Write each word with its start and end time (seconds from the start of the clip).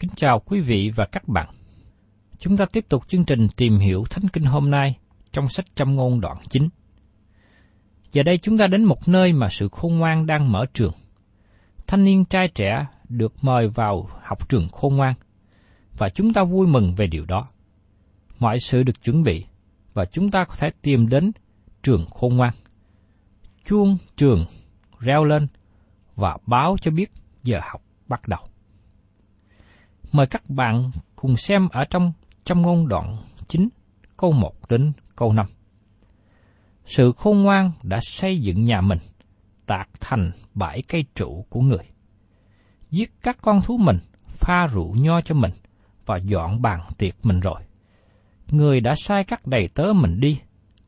Kính 0.00 0.10
chào 0.16 0.38
quý 0.38 0.60
vị 0.60 0.90
và 0.94 1.04
các 1.12 1.28
bạn. 1.28 1.48
Chúng 2.38 2.56
ta 2.56 2.64
tiếp 2.72 2.84
tục 2.88 3.08
chương 3.08 3.24
trình 3.24 3.48
tìm 3.56 3.78
hiểu 3.78 4.04
Thánh 4.10 4.28
Kinh 4.28 4.44
hôm 4.44 4.70
nay 4.70 4.98
trong 5.32 5.48
sách 5.48 5.64
Châm 5.74 5.96
ngôn 5.96 6.20
đoạn 6.20 6.36
9. 6.48 6.68
Giờ 8.12 8.22
đây 8.22 8.38
chúng 8.38 8.58
ta 8.58 8.66
đến 8.66 8.84
một 8.84 9.08
nơi 9.08 9.32
mà 9.32 9.48
sự 9.48 9.68
khôn 9.72 9.98
ngoan 9.98 10.26
đang 10.26 10.52
mở 10.52 10.66
trường. 10.74 10.92
Thanh 11.86 12.04
niên 12.04 12.24
trai 12.24 12.48
trẻ 12.48 12.86
được 13.08 13.34
mời 13.42 13.68
vào 13.68 14.08
học 14.22 14.48
trường 14.48 14.68
khôn 14.68 14.96
ngoan, 14.96 15.14
và 15.98 16.08
chúng 16.08 16.32
ta 16.32 16.44
vui 16.44 16.66
mừng 16.66 16.94
về 16.94 17.06
điều 17.06 17.24
đó. 17.24 17.42
Mọi 18.38 18.58
sự 18.58 18.82
được 18.82 19.04
chuẩn 19.04 19.22
bị, 19.22 19.44
và 19.94 20.04
chúng 20.04 20.28
ta 20.28 20.44
có 20.44 20.54
thể 20.58 20.68
tìm 20.82 21.08
đến 21.08 21.32
trường 21.82 22.06
khôn 22.06 22.36
ngoan. 22.36 22.52
Chuông 23.64 23.96
trường 24.16 24.44
reo 24.98 25.24
lên 25.24 25.46
và 26.16 26.36
báo 26.46 26.76
cho 26.80 26.90
biết 26.90 27.10
giờ 27.42 27.60
học 27.62 27.82
bắt 28.08 28.28
đầu. 28.28 28.49
Mời 30.12 30.26
các 30.26 30.50
bạn 30.50 30.90
cùng 31.16 31.36
xem 31.36 31.68
ở 31.68 31.84
trong 31.90 32.12
trong 32.44 32.62
ngôn 32.62 32.88
đoạn 32.88 33.16
9, 33.48 33.68
câu 34.16 34.32
1 34.32 34.68
đến 34.68 34.92
câu 35.16 35.32
5. 35.32 35.46
Sự 36.84 37.12
khôn 37.12 37.42
ngoan 37.42 37.72
đã 37.82 37.98
xây 38.02 38.38
dựng 38.38 38.64
nhà 38.64 38.80
mình, 38.80 38.98
tạc 39.66 39.88
thành 40.00 40.30
bãi 40.54 40.82
cây 40.88 41.04
trụ 41.14 41.46
của 41.48 41.60
người. 41.60 41.84
Giết 42.90 43.12
các 43.22 43.38
con 43.42 43.60
thú 43.62 43.76
mình, 43.76 43.98
pha 44.26 44.66
rượu 44.66 44.94
nho 44.94 45.20
cho 45.20 45.34
mình, 45.34 45.52
và 46.06 46.16
dọn 46.16 46.62
bàn 46.62 46.80
tiệc 46.98 47.14
mình 47.22 47.40
rồi. 47.40 47.60
Người 48.48 48.80
đã 48.80 48.94
sai 48.96 49.24
các 49.24 49.46
đầy 49.46 49.68
tớ 49.68 49.92
mình 49.92 50.20
đi, 50.20 50.40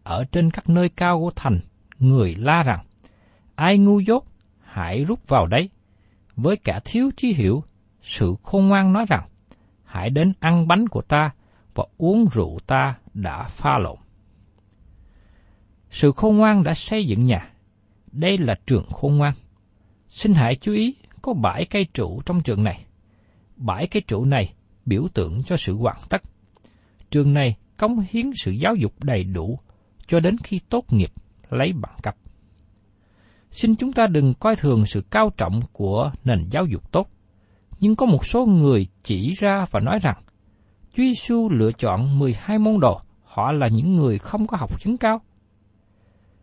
ở 0.03 0.25
trên 0.33 0.51
các 0.51 0.69
nơi 0.69 0.89
cao 0.89 1.21
của 1.21 1.31
thành, 1.37 1.61
người 1.99 2.35
la 2.35 2.63
rằng, 2.63 2.85
ai 3.55 3.79
ngu 3.79 4.01
dốt, 4.01 4.25
hãy 4.61 5.05
rút 5.05 5.29
vào 5.29 5.47
đấy. 5.47 5.71
Với 6.37 6.57
cả 6.57 6.81
thiếu 6.85 7.11
trí 7.17 7.33
hiểu, 7.33 7.65
sự 8.03 8.35
khôn 8.43 8.69
ngoan 8.69 8.93
nói 8.93 9.05
rằng, 9.09 9.29
hãy 9.85 10.11
đến 10.11 10.33
ăn 10.41 10.69
bánh 10.69 10.89
của 10.89 11.03
ta 11.03 11.31
và 11.75 11.85
uống 11.99 12.27
rượu 12.33 12.59
ta 12.67 12.95
đã 13.15 13.49
pha 13.49 13.79
lộn. 13.79 13.97
Sự 15.91 16.13
khôn 16.13 16.37
ngoan 16.37 16.63
đã 16.63 16.75
xây 16.75 17.07
dựng 17.07 17.27
nhà. 17.27 17.53
Đây 18.13 18.39
là 18.39 18.55
trường 18.67 18.87
khôn 18.91 19.17
ngoan. 19.17 19.35
Xin 20.09 20.35
hãy 20.35 20.57
chú 20.57 20.73
ý 20.73 20.97
có 21.23 21.33
bãi 21.33 21.65
cây 21.65 21.87
trụ 21.95 22.23
trong 22.27 22.41
trường 22.41 22.65
này. 22.65 22.85
Bãi 23.57 23.87
cây 23.87 24.03
trụ 24.07 24.25
này 24.25 24.55
biểu 24.87 25.07
tượng 25.15 25.43
cho 25.43 25.57
sự 25.57 25.77
hoàn 25.77 25.97
tất. 26.09 26.23
Trường 27.11 27.35
này 27.35 27.57
cống 27.77 28.05
hiến 28.11 28.31
sự 28.35 28.51
giáo 28.51 28.75
dục 28.75 28.93
đầy 29.05 29.25
đủ 29.25 29.59
cho 30.07 30.21
đến 30.21 30.37
khi 30.39 30.61
tốt 30.69 30.93
nghiệp 30.93 31.13
lấy 31.51 31.73
bằng 31.73 31.97
cấp. 32.03 32.17
Xin 33.51 33.77
chúng 33.77 33.93
ta 33.93 34.07
đừng 34.07 34.35
coi 34.35 34.57
thường 34.57 34.87
sự 34.87 35.03
cao 35.11 35.31
trọng 35.37 35.61
của 35.73 36.13
nền 36.25 36.49
giáo 36.51 36.67
dục 36.67 36.93
tốt, 36.93 37.09
nhưng 37.83 37.97
có 37.97 38.07
một 38.07 38.27
số 38.27 38.47
người 38.47 38.87
chỉ 39.03 39.33
ra 39.33 39.67
và 39.71 39.81
nói 39.81 39.99
rằng 40.03 40.23
Chúa 40.95 41.03
Giêsu 41.03 41.49
lựa 41.51 41.73
chọn 41.73 42.19
12 42.19 42.59
môn 42.59 42.81
đồ, 42.81 43.01
họ 43.25 43.53
là 43.53 43.69
những 43.69 43.97
người 43.97 44.19
không 44.19 44.47
có 44.47 44.57
học 44.57 44.81
chứng 44.81 44.97
cao. 44.97 45.21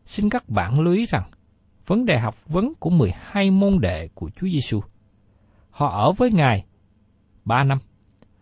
Xin 0.06 0.30
các 0.30 0.50
bạn 0.50 0.80
lưu 0.80 0.94
ý 0.94 1.06
rằng, 1.06 1.24
vấn 1.88 2.06
đề 2.06 2.20
học 2.20 2.36
vấn 2.46 2.74
của 2.80 2.90
12 2.90 3.52
môn 3.52 3.80
đệ 3.82 4.08
của 4.14 4.30
Chúa 4.30 4.48
Giêsu. 4.48 4.82
Họ 5.70 5.88
ở 5.88 6.12
với 6.12 6.32
Ngài 6.32 6.66
3 7.46 7.64
năm. 7.64 7.78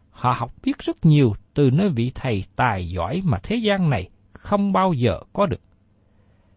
Họ 0.09 0.31
học 0.37 0.51
biết 0.63 0.77
rất 0.79 1.05
nhiều 1.05 1.33
từ 1.53 1.71
nơi 1.71 1.89
vị 1.89 2.11
thầy 2.15 2.43
tài 2.55 2.89
giỏi 2.89 3.21
mà 3.23 3.39
thế 3.43 3.55
gian 3.55 3.89
này 3.89 4.09
không 4.33 4.73
bao 4.73 4.93
giờ 4.93 5.19
có 5.33 5.45
được. 5.45 5.61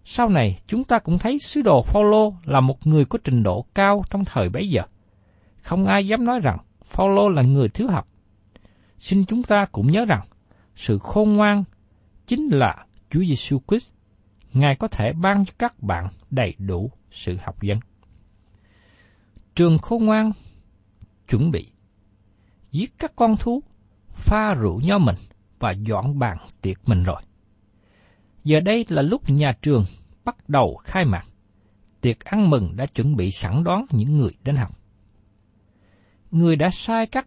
Sau 0.04 0.28
này 0.28 0.58
chúng 0.66 0.84
ta 0.84 0.98
cũng 0.98 1.18
thấy 1.18 1.38
sứ 1.38 1.62
đồ 1.62 1.82
Phaolô 1.82 2.34
là 2.44 2.60
một 2.60 2.86
người 2.86 3.04
có 3.04 3.18
trình 3.24 3.42
độ 3.42 3.64
cao 3.74 4.02
trong 4.10 4.24
thời 4.24 4.48
bấy 4.48 4.68
giờ. 4.68 4.82
Không 5.62 5.86
ai 5.86 6.06
dám 6.06 6.24
nói 6.24 6.40
rằng 6.40 6.58
Phaolô 6.84 7.28
là 7.28 7.42
người 7.42 7.68
thiếu 7.68 7.88
học. 7.88 8.08
Xin 8.98 9.24
chúng 9.24 9.42
ta 9.42 9.66
cũng 9.72 9.92
nhớ 9.92 10.04
rằng 10.04 10.26
sự 10.74 10.98
khôn 10.98 11.32
ngoan 11.32 11.64
chính 12.26 12.48
là 12.48 12.86
Chúa 13.10 13.20
Giêsu 13.20 13.60
Christ. 13.68 13.90
Ngài 14.52 14.76
có 14.76 14.88
thể 14.88 15.12
ban 15.12 15.44
cho 15.44 15.52
các 15.58 15.82
bạn 15.82 16.08
đầy 16.30 16.54
đủ 16.58 16.90
sự 17.10 17.36
học 17.42 17.56
vấn. 17.62 17.80
Trường 19.54 19.78
khôn 19.78 20.04
ngoan 20.04 20.30
chuẩn 21.28 21.50
bị 21.50 21.70
giết 22.70 22.98
các 22.98 23.12
con 23.16 23.36
thú, 23.36 23.62
pha 24.12 24.54
rượu 24.54 24.80
nho 24.80 24.98
mình 24.98 25.16
và 25.58 25.70
dọn 25.70 26.18
bàn 26.18 26.38
tiệc 26.60 26.88
mình 26.88 27.02
rồi. 27.02 27.22
Giờ 28.44 28.60
đây 28.60 28.86
là 28.88 29.02
lúc 29.02 29.30
nhà 29.30 29.52
trường 29.62 29.84
bắt 30.24 30.48
đầu 30.48 30.76
khai 30.84 31.04
mạc. 31.04 31.24
Tiệc 32.00 32.24
ăn 32.24 32.50
mừng 32.50 32.76
đã 32.76 32.86
chuẩn 32.86 33.16
bị 33.16 33.30
sẵn 33.30 33.64
đón 33.64 33.84
những 33.90 34.16
người 34.16 34.30
đến 34.44 34.56
học. 34.56 34.79
Người 36.30 36.56
đã 36.56 36.70
sai 36.70 37.06
các 37.06 37.26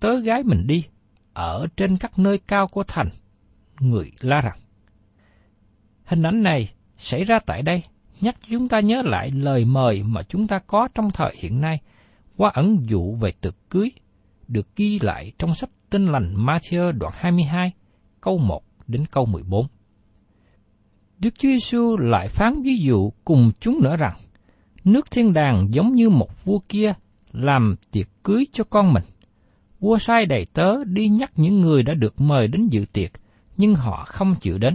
tớ 0.00 0.20
gái 0.20 0.42
mình 0.42 0.66
đi, 0.66 0.84
ở 1.32 1.66
trên 1.76 1.96
các 1.96 2.18
nơi 2.18 2.38
cao 2.38 2.68
của 2.68 2.82
thành. 2.82 3.08
Người 3.80 4.12
la 4.20 4.40
rằng, 4.40 4.58
hình 6.04 6.22
ảnh 6.22 6.42
này 6.42 6.74
xảy 6.98 7.24
ra 7.24 7.38
tại 7.46 7.62
đây 7.62 7.82
nhắc 8.20 8.36
chúng 8.48 8.68
ta 8.68 8.80
nhớ 8.80 9.02
lại 9.04 9.30
lời 9.30 9.64
mời 9.64 10.02
mà 10.02 10.22
chúng 10.22 10.46
ta 10.46 10.58
có 10.58 10.88
trong 10.94 11.10
thời 11.10 11.36
hiện 11.38 11.60
nay 11.60 11.80
qua 12.36 12.50
ẩn 12.54 12.86
dụ 12.88 13.14
về 13.14 13.32
tiệc 13.40 13.54
cưới 13.70 13.90
được 14.48 14.76
ghi 14.76 14.98
lại 14.98 15.32
trong 15.38 15.54
sách 15.54 15.70
Tin 15.90 16.06
lành 16.06 16.34
Matthew 16.46 16.92
đoạn 16.92 17.12
22, 17.16 17.72
câu 18.20 18.38
1 18.38 18.62
đến 18.86 19.04
câu 19.10 19.26
14. 19.26 19.66
Đức 21.18 21.34
Chúa 21.38 21.48
Giêsu 21.48 21.96
lại 21.96 22.28
phán 22.28 22.62
ví 22.62 22.76
dụ 22.76 23.12
cùng 23.24 23.50
chúng 23.60 23.80
nữa 23.82 23.96
rằng, 23.96 24.16
nước 24.84 25.10
thiên 25.10 25.32
đàng 25.32 25.68
giống 25.70 25.94
như 25.94 26.10
một 26.10 26.44
vua 26.44 26.58
kia 26.68 26.94
làm 27.34 27.76
tiệc 27.90 28.06
cưới 28.22 28.46
cho 28.52 28.64
con 28.64 28.92
mình. 28.92 29.02
Vua 29.80 29.98
sai 29.98 30.26
đầy 30.26 30.46
tớ 30.52 30.84
đi 30.84 31.08
nhắc 31.08 31.32
những 31.36 31.60
người 31.60 31.82
đã 31.82 31.94
được 31.94 32.20
mời 32.20 32.48
đến 32.48 32.68
dự 32.68 32.84
tiệc, 32.92 33.10
nhưng 33.56 33.74
họ 33.74 34.04
không 34.06 34.34
chịu 34.40 34.58
đến. 34.58 34.74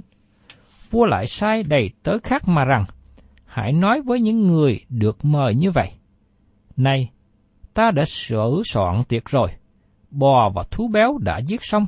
Vua 0.91 1.06
lại 1.06 1.27
sai 1.27 1.63
đầy 1.63 1.89
tớ 2.03 2.17
khác 2.23 2.47
mà 2.47 2.65
rằng, 2.65 2.85
hãy 3.45 3.73
nói 3.73 4.01
với 4.01 4.19
những 4.19 4.47
người 4.47 4.79
được 4.89 5.25
mời 5.25 5.56
như 5.56 5.71
vậy. 5.71 5.91
Này, 6.77 7.09
ta 7.73 7.91
đã 7.91 8.06
sửa 8.06 8.61
soạn 8.65 9.03
tiệc 9.07 9.25
rồi, 9.25 9.50
bò 10.11 10.50
và 10.56 10.63
thú 10.71 10.88
béo 10.88 11.17
đã 11.17 11.38
giết 11.38 11.59
xong, 11.63 11.85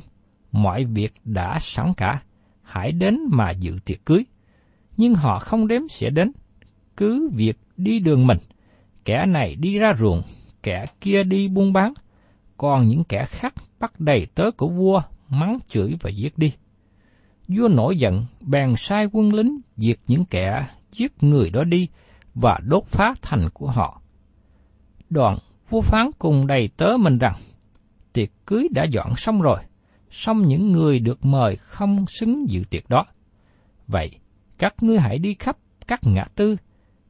mọi 0.52 0.84
việc 0.84 1.14
đã 1.24 1.58
sẵn 1.60 1.94
cả, 1.96 2.22
hãy 2.62 2.92
đến 2.92 3.18
mà 3.30 3.50
dự 3.50 3.76
tiệc 3.84 4.04
cưới. 4.04 4.24
Nhưng 4.96 5.14
họ 5.14 5.38
không 5.38 5.66
đếm 5.66 5.82
sẽ 5.88 6.10
đến, 6.10 6.32
cứ 6.96 7.30
việc 7.34 7.56
đi 7.76 7.98
đường 7.98 8.26
mình, 8.26 8.38
kẻ 9.04 9.26
này 9.26 9.56
đi 9.56 9.78
ra 9.78 9.92
ruộng, 9.98 10.22
kẻ 10.62 10.84
kia 11.00 11.24
đi 11.24 11.48
buôn 11.48 11.72
bán, 11.72 11.92
còn 12.56 12.88
những 12.88 13.04
kẻ 13.04 13.24
khác 13.28 13.54
bắt 13.80 14.00
đầy 14.00 14.26
tớ 14.34 14.50
của 14.50 14.68
vua 14.68 15.02
mắng 15.28 15.58
chửi 15.68 15.96
và 16.00 16.10
giết 16.10 16.38
đi. 16.38 16.52
Vua 17.48 17.68
nổi 17.68 17.96
giận, 17.98 18.24
bèn 18.40 18.74
sai 18.76 19.06
quân 19.12 19.34
lính 19.34 19.60
diệt 19.76 19.98
những 20.08 20.24
kẻ 20.24 20.66
giết 20.92 21.22
người 21.22 21.50
đó 21.50 21.64
đi 21.64 21.88
và 22.34 22.58
đốt 22.64 22.84
phá 22.86 23.14
thành 23.22 23.48
của 23.54 23.70
họ. 23.70 24.00
Đoạn, 25.10 25.38
vua 25.70 25.80
phán 25.80 26.10
cùng 26.18 26.46
đầy 26.46 26.68
tớ 26.76 26.96
mình 26.96 27.18
rằng, 27.18 27.34
tiệc 28.12 28.28
cưới 28.46 28.68
đã 28.70 28.84
dọn 28.84 29.16
xong 29.16 29.40
rồi, 29.40 29.58
song 30.10 30.48
những 30.48 30.72
người 30.72 30.98
được 30.98 31.24
mời 31.24 31.56
không 31.56 32.04
xứng 32.06 32.50
dự 32.50 32.62
tiệc 32.70 32.88
đó. 32.88 33.06
Vậy, 33.86 34.10
các 34.58 34.74
ngươi 34.82 34.98
hãy 34.98 35.18
đi 35.18 35.34
khắp 35.38 35.56
các 35.86 36.00
ngã 36.04 36.24
tư, 36.34 36.56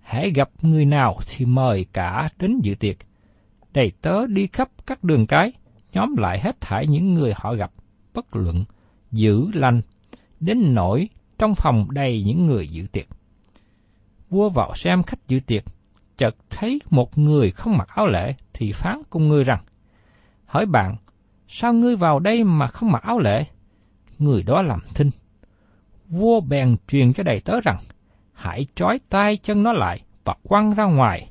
hãy 0.00 0.30
gặp 0.30 0.50
người 0.62 0.84
nào 0.84 1.18
thì 1.28 1.44
mời 1.44 1.86
cả 1.92 2.28
đến 2.38 2.60
dự 2.62 2.74
tiệc. 2.74 2.96
Đầy 3.74 3.92
tớ 4.02 4.26
đi 4.26 4.46
khắp 4.46 4.68
các 4.86 5.04
đường 5.04 5.26
cái, 5.26 5.52
nhóm 5.92 6.16
lại 6.16 6.40
hết 6.40 6.60
thải 6.60 6.86
những 6.86 7.14
người 7.14 7.32
họ 7.36 7.54
gặp, 7.54 7.72
bất 8.14 8.36
luận, 8.36 8.64
giữ 9.10 9.50
lành, 9.54 9.80
đến 10.40 10.74
nỗi 10.74 11.08
trong 11.38 11.54
phòng 11.54 11.86
đầy 11.90 12.22
những 12.26 12.46
người 12.46 12.68
dự 12.68 12.86
tiệc. 12.92 13.06
Vua 14.30 14.48
vào 14.48 14.74
xem 14.74 15.02
khách 15.02 15.28
dự 15.28 15.40
tiệc, 15.40 15.64
chợt 16.16 16.36
thấy 16.50 16.78
một 16.90 17.18
người 17.18 17.50
không 17.50 17.76
mặc 17.76 17.88
áo 17.88 18.06
lễ 18.06 18.34
thì 18.52 18.72
phán 18.72 19.02
cùng 19.10 19.28
người 19.28 19.44
rằng, 19.44 19.64
hỏi 20.44 20.66
bạn, 20.66 20.96
sao 21.48 21.72
ngươi 21.72 21.96
vào 21.96 22.18
đây 22.18 22.44
mà 22.44 22.66
không 22.66 22.92
mặc 22.92 23.02
áo 23.02 23.18
lễ? 23.18 23.44
Người 24.18 24.42
đó 24.42 24.62
làm 24.62 24.80
thinh. 24.94 25.10
Vua 26.08 26.40
bèn 26.40 26.76
truyền 26.88 27.12
cho 27.12 27.22
đầy 27.22 27.40
tớ 27.40 27.60
rằng, 27.60 27.78
hãy 28.32 28.66
trói 28.74 28.98
tay 29.08 29.36
chân 29.36 29.62
nó 29.62 29.72
lại 29.72 30.00
và 30.24 30.34
quăng 30.42 30.74
ra 30.74 30.84
ngoài. 30.84 31.30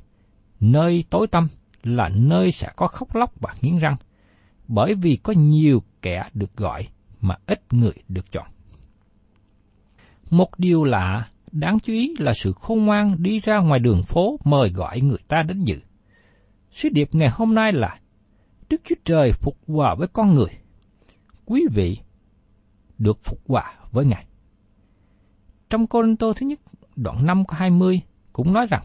Nơi 0.60 1.04
tối 1.10 1.26
tăm 1.26 1.48
là 1.82 2.08
nơi 2.08 2.52
sẽ 2.52 2.70
có 2.76 2.86
khóc 2.86 3.14
lóc 3.14 3.40
và 3.40 3.54
nghiến 3.62 3.78
răng, 3.78 3.96
bởi 4.68 4.94
vì 4.94 5.16
có 5.16 5.32
nhiều 5.32 5.82
kẻ 6.02 6.28
được 6.34 6.56
gọi 6.56 6.86
mà 7.20 7.36
ít 7.46 7.72
người 7.72 7.92
được 8.08 8.32
chọn. 8.32 8.46
Một 10.30 10.58
điều 10.58 10.84
lạ, 10.84 11.28
đáng 11.52 11.80
chú 11.80 11.92
ý 11.92 12.14
là 12.18 12.32
sự 12.34 12.52
khôn 12.52 12.84
ngoan 12.84 13.22
đi 13.22 13.40
ra 13.40 13.58
ngoài 13.58 13.80
đường 13.80 14.02
phố 14.02 14.38
mời 14.44 14.70
gọi 14.70 15.00
người 15.00 15.18
ta 15.28 15.42
đến 15.42 15.64
dự. 15.64 15.80
Sứ 16.70 16.88
điệp 16.88 17.14
ngày 17.14 17.28
hôm 17.28 17.54
nay 17.54 17.72
là 17.72 17.98
Đức 18.70 18.80
Chúa 18.84 18.94
Trời 19.04 19.32
phục 19.32 19.56
hòa 19.66 19.94
với 19.94 20.08
con 20.08 20.34
người. 20.34 20.50
Quý 21.44 21.66
vị 21.74 21.98
được 22.98 23.18
phục 23.24 23.38
hòa 23.48 23.74
với 23.90 24.04
Ngài. 24.04 24.26
Trong 25.70 25.86
Cô 25.86 26.02
Tô 26.18 26.32
thứ 26.32 26.46
nhất, 26.46 26.60
đoạn 26.96 27.26
5 27.26 27.44
có 27.44 27.56
20 27.56 28.00
cũng 28.32 28.52
nói 28.52 28.66
rằng, 28.70 28.82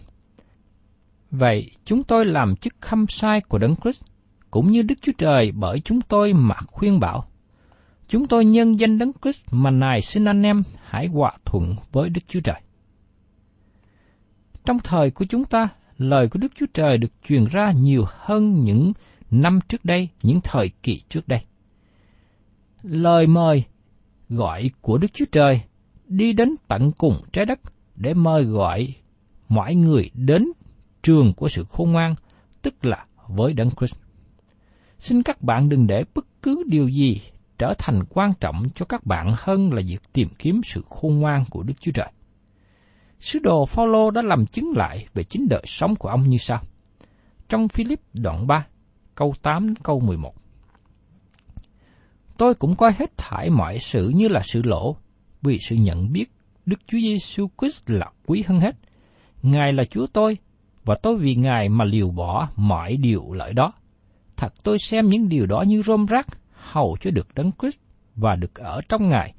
Vậy 1.32 1.72
chúng 1.86 2.04
tôi 2.04 2.26
làm 2.26 2.56
chức 2.56 2.74
khâm 2.82 3.08
sai 3.08 3.42
của 3.42 3.58
Đấng 3.58 3.76
Christ, 3.76 4.04
cũng 4.52 4.72
như 4.72 4.82
Đức 4.82 4.96
Chúa 5.02 5.12
Trời 5.18 5.52
bởi 5.52 5.80
chúng 5.80 6.02
tôi 6.02 6.34
mà 6.34 6.56
khuyên 6.68 7.00
bảo. 7.00 7.26
Chúng 8.08 8.28
tôi 8.28 8.46
nhân 8.46 8.80
danh 8.80 8.98
Đấng 8.98 9.12
Christ 9.22 9.46
mà 9.52 9.72
nài 9.72 10.02
xin 10.02 10.26
anh 10.26 10.44
em 10.44 10.64
hãy 10.84 11.08
hòa 11.08 11.38
thuận 11.46 11.76
với 11.92 12.10
Đức 12.10 12.22
Chúa 12.28 12.40
Trời. 12.40 12.62
Trong 14.66 14.80
thời 14.80 15.12
của 15.12 15.26
chúng 15.26 15.46
ta, 15.46 15.70
lời 15.98 16.28
của 16.28 16.40
Đức 16.40 16.52
Chúa 16.56 16.66
Trời 16.74 16.98
được 16.98 17.12
truyền 17.28 17.46
ra 17.46 17.72
nhiều 17.72 18.04
hơn 18.08 18.62
những 18.62 18.94
năm 19.32 19.60
trước 19.68 19.86
đây, 19.86 20.10
những 20.24 20.40
thời 20.44 20.70
kỳ 20.84 21.02
trước 21.10 21.28
đây. 21.28 21.42
Lời 22.84 23.28
mời 23.28 23.64
gọi 24.30 24.72
của 24.82 24.98
Đức 24.98 25.08
Chúa 25.14 25.26
Trời 25.32 25.62
đi 26.08 26.34
đến 26.34 26.56
tận 26.68 26.92
cùng 26.92 27.22
trái 27.34 27.46
đất 27.46 27.60
để 27.96 28.14
mời 28.14 28.44
gọi 28.44 28.94
mọi 29.50 29.76
người 29.76 30.12
đến 30.14 30.48
trường 31.08 31.34
của 31.34 31.50
sự 31.50 31.66
khôn 31.70 31.92
ngoan, 31.92 32.16
tức 32.62 32.86
là 32.86 33.06
với 33.28 33.54
Đấng 33.54 33.70
Christ. 33.72 33.96
Xin 35.00 35.24
các 35.24 35.42
bạn 35.42 35.70
đừng 35.70 35.88
để 35.88 36.04
bất 36.16 36.26
cứ 36.42 36.64
điều 36.68 36.88
gì 36.88 37.22
trở 37.58 37.74
thành 37.78 38.04
quan 38.10 38.34
trọng 38.40 38.64
cho 38.76 38.86
các 38.86 39.06
bạn 39.06 39.34
hơn 39.38 39.74
là 39.74 39.82
việc 39.88 40.14
tìm 40.14 40.30
kiếm 40.40 40.62
sự 40.64 40.82
khôn 40.90 41.20
ngoan 41.20 41.44
của 41.50 41.64
Đức 41.64 41.74
Chúa 41.82 41.92
Trời. 41.92 42.12
Sứ 43.20 43.40
đồ 43.40 43.66
Phaolô 43.66 44.12
đã 44.12 44.22
làm 44.22 44.46
chứng 44.46 44.72
lại 44.76 45.08
về 45.14 45.24
chính 45.24 45.48
đời 45.50 45.64
sống 45.66 45.96
của 45.96 46.10
ông 46.10 46.30
như 46.30 46.38
sau. 46.38 46.62
Trong 47.50 47.68
Philip 47.68 48.00
đoạn 48.14 48.48
3, 48.48 48.68
câu 49.16 49.34
8 49.42 49.74
câu 49.84 50.00
11. 50.00 50.34
Tôi 52.38 52.54
cũng 52.54 52.76
coi 52.76 52.92
hết 53.00 53.18
thải 53.18 53.50
mọi 53.50 53.80
sự 53.80 54.10
như 54.16 54.28
là 54.28 54.40
sự 54.44 54.62
lỗ, 54.64 54.96
vì 55.42 55.58
sự 55.60 55.76
nhận 55.76 56.12
biết 56.12 56.32
Đức 56.66 56.80
Chúa 56.88 57.00
Giêsu 57.00 57.48
Christ 57.62 57.90
là 57.90 58.12
quý 58.26 58.44
hơn 58.48 58.60
hết. 58.60 58.76
Ngài 59.44 59.74
là 59.74 59.84
Chúa 59.84 60.08
tôi, 60.08 60.38
và 60.88 60.96
tôi 61.02 61.18
vì 61.18 61.36
Ngài 61.36 61.70
mà 61.70 61.86
liều 61.86 62.12
bỏ 62.12 62.50
mọi 62.56 62.98
điều 62.98 63.34
lợi 63.34 63.54
đó. 63.54 63.72
Thật 64.38 64.54
tôi 64.64 64.80
xem 64.80 65.10
những 65.10 65.30
điều 65.30 65.46
đó 65.46 65.62
như 65.62 65.82
rôm 65.82 66.06
rác, 66.06 66.28
hầu 66.52 66.98
cho 67.02 67.12
được 67.12 67.28
đấng 67.36 67.52
Christ 67.60 67.80
và 68.16 68.36
được 68.36 68.56
ở 68.56 68.82
trong 68.90 69.10
Ngài, 69.10 69.34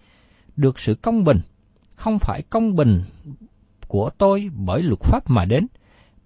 được 0.57 0.78
sự 0.78 0.95
công 0.95 1.25
bình, 1.25 1.40
không 1.95 2.19
phải 2.19 2.43
công 2.50 2.76
bình 2.76 3.02
của 3.88 4.11
tôi 4.19 4.50
bởi 4.55 4.83
luật 4.83 5.00
pháp 5.00 5.31
mà 5.31 5.45
đến, 5.45 5.67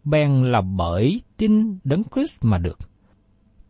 bèn 0.05 0.43
là 0.53 0.61
bởi 0.61 1.21
tin 1.37 1.79
đấng 1.85 2.03
Christ 2.15 2.35
mà 2.41 2.59
được. 2.59 2.79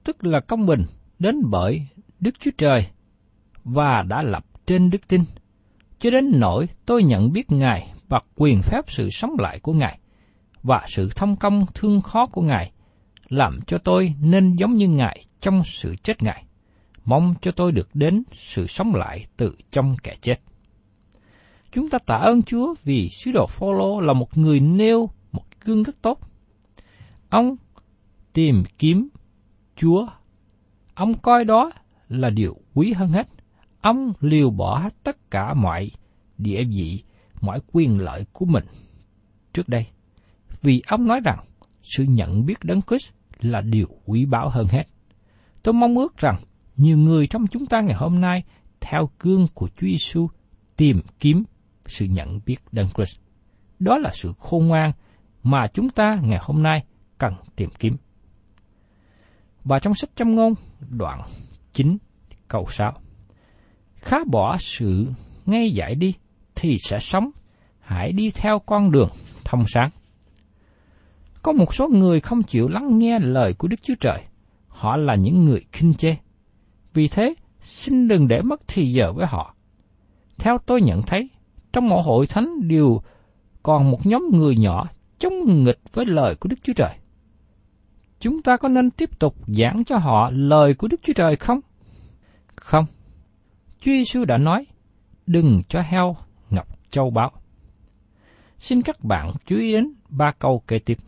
Tức 0.05 0.25
là 0.25 0.41
công 0.41 0.67
bình 0.67 0.83
đến 1.19 1.37
bởi 1.51 1.87
Đức 2.21 2.35
Chúa 2.41 2.51
Trời 2.59 2.87
và 3.65 4.03
đã 4.09 4.23
lập 4.23 4.45
trên 4.67 4.91
đức 4.91 5.09
tin. 5.09 5.21
Cho 5.99 6.11
đến 6.11 6.31
nỗi 6.35 6.69
tôi 6.87 7.03
nhận 7.03 7.33
biết 7.33 7.53
Ngài 7.53 7.93
và 8.09 8.21
quyền 8.37 8.63
phép 8.63 8.85
sự 8.89 9.11
sống 9.11 9.31
lại 9.39 9.59
của 9.59 9.73
Ngài 9.73 9.99
và 10.63 10.85
sự 10.89 11.11
thông 11.17 11.37
công 11.37 11.67
thương 11.75 12.01
khó 12.01 12.27
của 12.27 12.43
Ngài 12.43 12.73
làm 13.29 13.61
cho 13.67 13.79
tôi 13.79 14.15
nên 14.21 14.57
giống 14.57 14.75
như 14.75 14.89
Ngài 14.89 15.25
trong 15.41 15.63
sự 15.65 15.97
chết 16.03 16.23
Ngài. 16.23 16.45
Mong 17.05 17.35
cho 17.41 17.53
tôi 17.53 17.73
được 17.73 17.89
đến 17.95 18.23
sự 18.33 18.67
sống 18.67 18.95
lại 18.95 19.27
từ 19.37 19.57
trong 19.71 19.97
kẻ 20.03 20.17
chết. 20.21 20.41
Chúng 21.73 21.89
ta 21.89 21.99
tạ 21.99 22.17
ơn 22.17 22.43
Chúa 22.43 22.75
vì 22.85 23.09
sứ 23.09 23.33
đồ 23.33 23.47
Phaolô 23.47 24.01
là 24.01 24.13
một 24.13 24.39
người 24.39 24.61
nêu 24.61 25.11
một 25.33 25.45
gương 25.65 25.83
rất 25.83 26.03
tốt. 26.03 26.19
Ông 27.29 27.57
tìm 28.33 28.63
kiếm 28.79 29.09
Chúa. 29.77 30.07
Ông 30.95 31.15
coi 31.15 31.45
đó 31.45 31.71
là 32.09 32.31
điều 32.31 32.57
quý 32.75 32.93
hơn 32.93 33.09
hết. 33.09 33.29
Ông 33.81 34.13
liều 34.21 34.51
bỏ 34.51 34.89
tất 35.03 35.31
cả 35.31 35.55
mọi 35.55 35.91
địa 36.39 36.65
vị, 36.65 37.03
mọi 37.41 37.61
quyền 37.73 37.99
lợi 37.99 38.25
của 38.33 38.45
mình 38.45 38.65
trước 39.53 39.69
đây. 39.69 39.87
Vì 40.63 40.83
ông 40.87 41.07
nói 41.07 41.21
rằng 41.25 41.39
sự 41.83 42.05
nhận 42.05 42.47
biết 42.47 42.65
đấng 42.65 42.83
Christ 42.83 43.13
là 43.41 43.61
điều 43.61 43.87
quý 44.05 44.25
báu 44.25 44.49
hơn 44.49 44.67
hết. 44.71 44.85
Tôi 45.63 45.73
mong 45.73 45.99
ước 45.99 46.19
rằng 46.19 46.37
nhiều 46.77 46.99
người 46.99 47.27
trong 47.27 47.47
chúng 47.47 47.67
ta 47.67 47.81
ngày 47.81 47.95
hôm 47.95 48.21
nay 48.21 48.43
theo 48.81 49.11
gương 49.19 49.47
của 49.55 49.69
Chúa 49.69 49.87
Giêsu 49.87 50.29
tìm 50.77 51.01
kiếm 51.19 51.45
sự 51.87 52.07
nhận 52.07 52.41
biết 52.47 52.57
đấng 52.73 52.89
Christ. 52.89 53.19
Đó 53.79 53.99
là 53.99 54.11
sự 54.15 54.33
khôn 54.39 54.67
ngoan 54.67 54.93
mà 55.43 55.67
chúng 55.75 55.89
ta 55.89 56.19
ngày 56.23 56.39
hôm 56.43 56.63
nay 56.63 56.85
cần 57.19 57.35
tìm 57.57 57.71
kiếm. 57.79 57.97
Và 59.65 59.79
trong 59.79 59.95
sách 59.95 60.11
châm 60.17 60.35
ngôn, 60.35 60.55
đoạn 60.91 61.23
9, 61.73 61.99
câu 62.49 62.67
6. 62.71 62.93
Khá 63.95 64.17
bỏ 64.31 64.57
sự 64.61 65.07
ngay 65.47 65.71
dạy 65.71 65.95
đi, 65.95 66.15
thì 66.55 66.77
sẽ 66.85 66.99
sống, 66.99 67.31
hãy 67.81 68.13
đi 68.13 68.31
theo 68.31 68.59
con 68.59 68.91
đường 68.91 69.11
thông 69.45 69.65
sáng. 69.67 69.91
Có 71.43 71.53
một 71.53 71.75
số 71.75 71.89
người 71.89 72.21
không 72.21 72.43
chịu 72.43 72.69
lắng 72.69 72.99
nghe 72.99 73.19
lời 73.19 73.55
của 73.55 73.69
Đức 73.69 73.83
Chúa 73.83 73.95
Trời. 74.01 74.23
Họ 74.69 74.97
là 74.97 75.15
những 75.15 75.45
người 75.45 75.65
khinh 75.73 75.95
chê. 75.95 76.17
Vì 76.95 77.09
thế, 77.09 77.35
xin 77.61 78.09
đừng 78.09 78.29
để 78.29 78.43
mất 78.43 78.61
thì 78.69 78.93
giờ 78.93 79.13
với 79.13 79.27
họ. 79.27 79.55
Theo 80.39 80.59
tôi 80.59 80.83
nhận 80.83 81.03
thấy, 81.03 81.31
trong 81.73 81.89
mỗi 81.89 82.03
hội 82.03 82.27
thánh 82.27 82.69
đều 82.69 83.01
còn 83.63 83.91
một 83.91 84.07
nhóm 84.07 84.23
người 84.33 84.57
nhỏ 84.57 84.89
chống 85.19 85.65
nghịch 85.65 85.81
với 85.93 86.07
lời 86.07 86.35
của 86.35 86.49
Đức 86.49 86.57
Chúa 86.63 86.73
Trời. 86.73 86.97
chúng 88.21 88.43
ta 88.43 88.57
có 88.57 88.69
nên 88.69 88.91
tiếp 88.91 89.19
tục 89.19 89.35
giảng 89.47 89.85
cho 89.85 89.97
họ 89.97 90.31
lời 90.31 90.75
của 90.75 90.89
Đức 90.89 91.01
Chúa 91.03 91.13
Trời 91.13 91.37
không? 91.37 91.61
Không. 92.57 92.85
Chúa 93.81 93.93
Giêsu 93.93 94.25
đã 94.25 94.39
nói, 94.39 94.67
đừng 95.27 95.63
cho 95.69 95.81
heo 95.81 96.17
ngập 96.51 96.67
châu 96.91 97.11
báu. 97.11 97.31
Xin 98.59 98.83
các 98.83 99.05
bạn 99.05 99.33
chú 99.47 99.57
ý 99.57 99.73
đến 99.73 99.95
ba 100.09 100.33
câu 100.33 100.63
kế 100.67 100.79
tiếp. 100.79 100.99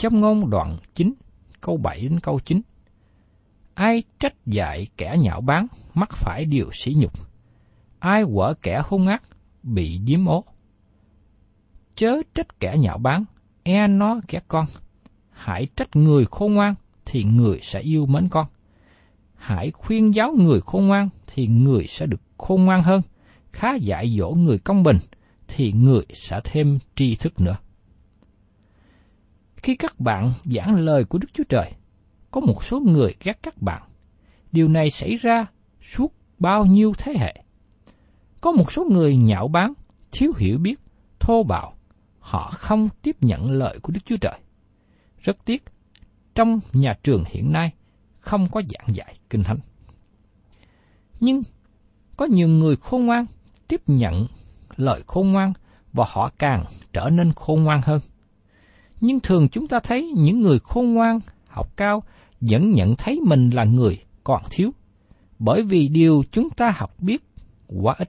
Trong 0.00 0.20
ngôn 0.20 0.50
đoạn 0.50 0.76
9, 0.94 1.14
câu 1.60 1.76
7 1.76 2.00
đến 2.00 2.20
câu 2.20 2.40
9. 2.44 2.60
Ai 3.74 4.02
trách 4.18 4.46
dạy 4.46 4.86
kẻ 4.96 5.16
nhạo 5.20 5.40
báng, 5.40 5.66
mắc 5.94 6.10
phải 6.12 6.44
điều 6.44 6.70
sỉ 6.72 6.94
nhục. 6.96 7.12
Ai 7.98 8.24
quở 8.34 8.54
kẻ 8.62 8.82
hung 8.88 9.06
ác, 9.06 9.22
bị 9.62 9.98
điếm 9.98 10.26
ố. 10.26 10.44
Chớ 11.94 12.22
trách 12.34 12.60
kẻ 12.60 12.76
nhạo 12.78 12.98
báng, 12.98 13.24
e 13.62 13.86
nó 13.86 14.20
kẻ 14.28 14.40
con. 14.48 14.66
Hãy 15.30 15.66
trách 15.76 15.96
người 15.96 16.24
khôn 16.30 16.54
ngoan, 16.54 16.74
thì 17.04 17.24
người 17.24 17.58
sẽ 17.62 17.80
yêu 17.80 18.06
mến 18.06 18.28
con. 18.28 18.46
Hãy 19.34 19.70
khuyên 19.70 20.14
giáo 20.14 20.32
người 20.38 20.60
khôn 20.60 20.86
ngoan, 20.86 21.08
thì 21.26 21.46
người 21.46 21.86
sẽ 21.86 22.06
được 22.06 22.20
khôn 22.38 22.64
ngoan 22.64 22.82
hơn. 22.82 23.02
Khá 23.52 23.74
dạy 23.74 24.16
dỗ 24.18 24.30
người 24.30 24.58
công 24.58 24.82
bình, 24.82 24.98
thì 25.48 25.72
người 25.72 26.04
sẽ 26.14 26.40
thêm 26.44 26.78
tri 26.94 27.14
thức 27.14 27.40
nữa. 27.40 27.56
Khi 29.62 29.76
các 29.76 30.00
bạn 30.00 30.32
giảng 30.44 30.76
lời 30.76 31.04
của 31.04 31.18
Đức 31.18 31.28
Chúa 31.32 31.44
Trời, 31.48 31.72
có 32.30 32.40
một 32.40 32.64
số 32.64 32.80
người 32.80 33.14
ghét 33.24 33.38
các 33.42 33.62
bạn. 33.62 33.82
Điều 34.52 34.68
này 34.68 34.90
xảy 34.90 35.16
ra 35.16 35.46
suốt 35.82 36.14
bao 36.38 36.64
nhiêu 36.64 36.92
thế 36.98 37.14
hệ. 37.18 37.34
Có 38.40 38.52
một 38.52 38.72
số 38.72 38.84
người 38.84 39.16
nhạo 39.16 39.48
báng, 39.48 39.72
thiếu 40.12 40.32
hiểu 40.38 40.58
biết, 40.58 40.80
thô 41.20 41.42
bạo, 41.42 41.72
họ 42.18 42.50
không 42.54 42.88
tiếp 43.02 43.16
nhận 43.20 43.50
lời 43.50 43.78
của 43.82 43.92
Đức 43.92 44.00
Chúa 44.04 44.16
Trời. 44.20 44.38
Rất 45.18 45.36
tiếc, 45.44 45.64
trong 46.34 46.60
nhà 46.72 46.94
trường 47.02 47.24
hiện 47.26 47.52
nay 47.52 47.72
không 48.20 48.48
có 48.50 48.62
giảng 48.68 48.96
dạy 48.96 49.18
kinh 49.30 49.42
thánh. 49.42 49.58
Nhưng 51.20 51.42
có 52.16 52.26
nhiều 52.26 52.48
người 52.48 52.76
khôn 52.76 53.06
ngoan 53.06 53.26
tiếp 53.68 53.82
nhận 53.86 54.26
lời 54.76 55.02
khôn 55.06 55.32
ngoan 55.32 55.52
và 55.92 56.04
họ 56.08 56.30
càng 56.38 56.64
trở 56.92 57.10
nên 57.10 57.32
khôn 57.32 57.64
ngoan 57.64 57.80
hơn. 57.84 58.00
Nhưng 59.00 59.20
thường 59.20 59.48
chúng 59.48 59.68
ta 59.68 59.80
thấy 59.80 60.12
những 60.16 60.40
người 60.40 60.58
khôn 60.58 60.94
ngoan, 60.94 61.20
học 61.48 61.76
cao 61.76 62.02
vẫn 62.40 62.70
nhận 62.70 62.96
thấy 62.96 63.20
mình 63.26 63.50
là 63.50 63.64
người 63.64 63.98
còn 64.24 64.42
thiếu, 64.50 64.70
bởi 65.38 65.62
vì 65.62 65.88
điều 65.88 66.22
chúng 66.32 66.50
ta 66.50 66.70
học 66.76 66.94
biết 66.98 67.22
quá 67.66 67.94
ít 67.98 68.08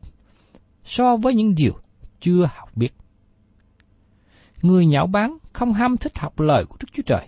so 0.84 1.16
với 1.16 1.34
những 1.34 1.56
điều 1.56 1.74
chưa 2.20 2.50
học 2.56 2.70
biết. 2.76 2.94
Người 4.62 4.86
nhạo 4.86 5.08
báng 5.08 5.38
không 5.54 5.74
ham 5.74 5.98
thích 5.98 6.20
học 6.20 6.40
lời 6.40 6.66
của 6.66 6.78
Đức 6.80 6.88
Chúa 6.94 7.04
Trời, 7.06 7.28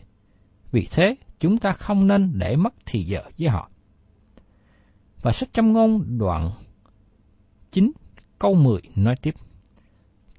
vì 0.71 0.87
thế 0.91 1.15
chúng 1.39 1.57
ta 1.57 1.71
không 1.71 2.07
nên 2.07 2.31
để 2.39 2.55
mất 2.55 2.73
thì 2.85 3.03
giờ 3.03 3.21
với 3.39 3.49
họ. 3.49 3.69
Và 5.21 5.31
sách 5.31 5.53
châm 5.53 5.73
ngôn 5.73 6.17
đoạn 6.17 6.51
9 7.71 7.91
câu 8.39 8.55
10 8.55 8.81
nói 8.95 9.15
tiếp. 9.21 9.35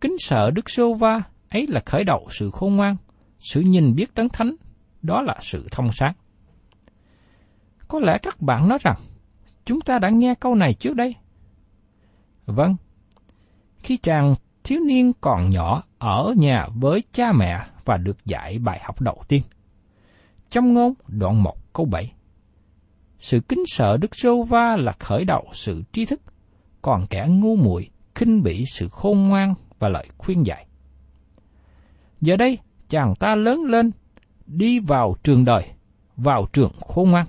Kính 0.00 0.16
sợ 0.18 0.50
Đức 0.50 0.70
Sô 0.70 0.94
Va 0.94 1.22
ấy 1.48 1.66
là 1.66 1.80
khởi 1.86 2.04
đầu 2.04 2.28
sự 2.30 2.50
khôn 2.50 2.76
ngoan, 2.76 2.96
sự 3.44 3.60
nhìn 3.60 3.94
biết 3.94 4.14
đấng 4.14 4.28
thánh, 4.28 4.56
đó 5.02 5.22
là 5.22 5.38
sự 5.40 5.68
thông 5.70 5.92
sáng. 5.92 6.12
Có 7.88 8.00
lẽ 8.00 8.18
các 8.22 8.40
bạn 8.40 8.68
nói 8.68 8.78
rằng, 8.80 8.96
chúng 9.64 9.80
ta 9.80 9.98
đã 9.98 10.08
nghe 10.08 10.34
câu 10.40 10.54
này 10.54 10.74
trước 10.74 10.96
đây. 10.96 11.14
Vâng, 12.46 12.76
khi 13.78 13.96
chàng 13.96 14.34
thiếu 14.64 14.80
niên 14.86 15.12
còn 15.20 15.50
nhỏ 15.50 15.82
ở 15.98 16.34
nhà 16.36 16.66
với 16.74 17.02
cha 17.12 17.32
mẹ 17.32 17.66
và 17.84 17.96
được 17.96 18.24
dạy 18.24 18.58
bài 18.58 18.80
học 18.84 19.00
đầu 19.00 19.22
tiên. 19.28 19.42
Trong 20.50 20.72
ngôn 20.72 20.94
đoạn 21.08 21.42
1 21.42 21.72
câu 21.72 21.86
7 21.86 22.12
Sự 23.18 23.40
kính 23.40 23.62
sợ 23.66 23.96
Đức 23.96 24.16
Rô 24.16 24.42
Va 24.42 24.76
là 24.76 24.92
khởi 24.98 25.24
đầu 25.24 25.44
sự 25.52 25.82
tri 25.92 26.04
thức, 26.04 26.20
còn 26.82 27.06
kẻ 27.06 27.26
ngu 27.28 27.56
muội 27.56 27.90
khinh 28.14 28.42
bỉ 28.42 28.64
sự 28.66 28.88
khôn 28.88 29.28
ngoan 29.28 29.54
và 29.78 29.88
lời 29.88 30.06
khuyên 30.18 30.46
dạy. 30.46 30.66
Giờ 32.20 32.36
đây, 32.36 32.58
chàng 32.88 33.14
ta 33.14 33.34
lớn 33.34 33.62
lên, 33.62 33.90
đi 34.46 34.78
vào 34.78 35.16
trường 35.22 35.44
đời, 35.44 35.68
vào 36.16 36.46
trường 36.52 36.72
khôn 36.80 37.10
ngoan. 37.10 37.26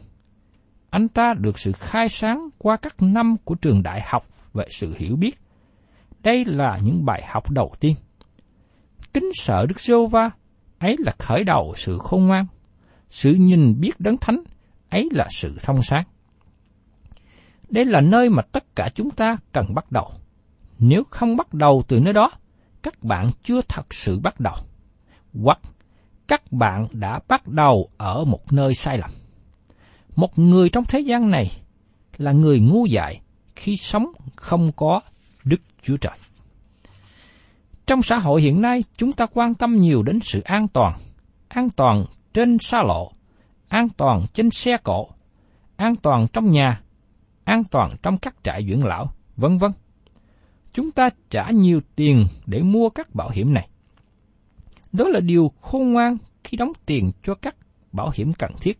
Anh 0.89 1.07
ta 1.07 1.33
được 1.33 1.59
sự 1.59 1.71
khai 1.71 2.09
sáng 2.09 2.49
qua 2.57 2.77
các 2.77 2.95
năm 3.01 3.35
của 3.43 3.55
trường 3.55 3.83
đại 3.83 4.01
học 4.05 4.27
về 4.53 4.65
sự 4.69 4.93
hiểu 4.97 5.15
biết. 5.15 5.39
Đây 6.23 6.45
là 6.45 6.79
những 6.83 7.05
bài 7.05 7.23
học 7.27 7.51
đầu 7.51 7.73
tiên. 7.79 7.95
Kính 9.13 9.29
sợ 9.33 9.65
Đức 9.69 9.79
giê 9.79 9.95
va 10.11 10.29
ấy 10.79 10.95
là 10.99 11.11
khởi 11.19 11.43
đầu 11.43 11.73
sự 11.77 11.97
khôn 11.97 12.27
ngoan. 12.27 12.45
Sự 13.09 13.33
nhìn 13.33 13.79
biết 13.79 13.99
đấng 13.99 14.17
thánh, 14.17 14.43
ấy 14.89 15.09
là 15.11 15.27
sự 15.29 15.57
thông 15.63 15.83
sáng. 15.83 16.03
Đây 17.69 17.85
là 17.85 18.01
nơi 18.01 18.29
mà 18.29 18.43
tất 18.51 18.75
cả 18.75 18.89
chúng 18.95 19.11
ta 19.11 19.37
cần 19.51 19.73
bắt 19.75 19.91
đầu. 19.91 20.11
Nếu 20.79 21.03
không 21.09 21.37
bắt 21.37 21.53
đầu 21.53 21.83
từ 21.87 21.99
nơi 21.99 22.13
đó, 22.13 22.31
các 22.83 23.03
bạn 23.03 23.29
chưa 23.43 23.61
thật 23.61 23.93
sự 23.93 24.19
bắt 24.19 24.39
đầu. 24.39 24.55
Hoặc 25.43 25.59
các 26.27 26.51
bạn 26.51 26.87
đã 26.91 27.19
bắt 27.27 27.47
đầu 27.47 27.89
ở 27.97 28.25
một 28.25 28.53
nơi 28.53 28.75
sai 28.75 28.97
lầm. 28.97 29.09
Một 30.15 30.39
người 30.39 30.69
trong 30.69 30.83
thế 30.89 30.99
gian 30.99 31.31
này 31.31 31.51
là 32.17 32.31
người 32.31 32.59
ngu 32.59 32.85
dại 32.85 33.21
khi 33.55 33.77
sống 33.77 34.05
không 34.35 34.71
có 34.75 35.01
Đức 35.43 35.61
Chúa 35.83 35.97
Trời. 35.97 36.17
Trong 37.85 38.01
xã 38.01 38.17
hội 38.17 38.41
hiện 38.41 38.61
nay, 38.61 38.83
chúng 38.97 39.13
ta 39.13 39.25
quan 39.33 39.53
tâm 39.53 39.75
nhiều 39.75 40.03
đến 40.03 40.19
sự 40.21 40.41
an 40.41 40.67
toàn, 40.67 40.95
an 41.47 41.69
toàn 41.75 42.05
trên 42.33 42.57
xa 42.61 42.77
lộ, 42.87 43.11
an 43.67 43.87
toàn 43.97 44.25
trên 44.33 44.49
xe 44.49 44.71
cộ, 44.83 45.07
an 45.75 45.95
toàn 45.95 46.27
trong 46.33 46.49
nhà, 46.49 46.81
an 47.43 47.63
toàn 47.71 47.95
trong 48.03 48.17
các 48.17 48.35
trại 48.43 48.65
dưỡng 48.69 48.83
lão, 48.85 49.09
vân 49.37 49.57
vân. 49.57 49.71
Chúng 50.73 50.91
ta 50.91 51.09
trả 51.29 51.49
nhiều 51.49 51.81
tiền 51.95 52.25
để 52.45 52.61
mua 52.61 52.89
các 52.89 53.15
bảo 53.15 53.29
hiểm 53.29 53.53
này. 53.53 53.69
Đó 54.97 55.07
là 55.07 55.19
điều 55.19 55.51
khôn 55.61 55.93
ngoan 55.93 56.17
khi 56.43 56.57
đóng 56.57 56.71
tiền 56.85 57.11
cho 57.23 57.35
các 57.35 57.55
bảo 57.91 58.11
hiểm 58.15 58.33
cần 58.33 58.51
thiết. 58.61 58.79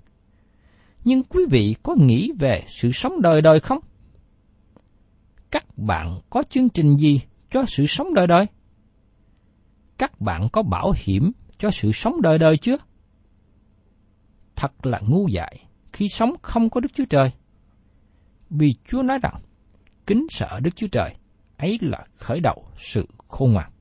Nhưng 1.04 1.24
quý 1.24 1.46
vị 1.50 1.76
có 1.84 1.96
nghĩ 2.00 2.32
về 2.40 2.64
sự 2.68 2.92
sống 2.92 3.22
đời 3.22 3.42
đời 3.42 3.60
không? 3.60 3.80
Các 5.52 5.78
bạn 5.78 6.20
có 6.30 6.44
chương 6.50 6.70
trình 6.70 6.98
gì 6.98 7.22
cho 7.52 7.64
sự 7.68 7.86
sống 7.86 8.14
đời 8.14 8.28
đời? 8.28 8.46
Các 9.98 10.22
bạn 10.22 10.48
có 10.54 10.64
bảo 10.64 10.94
hiểm 10.96 11.32
cho 11.58 11.72
sự 11.72 11.92
sống 11.92 12.22
đời 12.22 12.38
đời 12.38 12.58
chưa? 12.58 12.78
Thật 14.56 14.86
là 14.86 15.00
ngu 15.08 15.28
dại 15.28 15.68
khi 15.94 16.08
sống 16.10 16.34
không 16.42 16.70
có 16.70 16.80
Đức 16.82 16.90
Chúa 16.94 17.06
Trời. 17.10 17.32
Vì 18.50 18.76
Chúa 18.88 19.04
nói 19.04 19.20
rằng, 19.22 19.42
kính 20.08 20.28
sợ 20.30 20.60
Đức 20.64 20.76
Chúa 20.76 20.88
Trời, 20.88 21.16
ấy 21.58 21.78
là 21.82 22.06
khởi 22.16 22.40
đầu 22.40 22.66
sự 22.78 23.08
khôn 23.28 23.54
ngoan. 23.54 23.72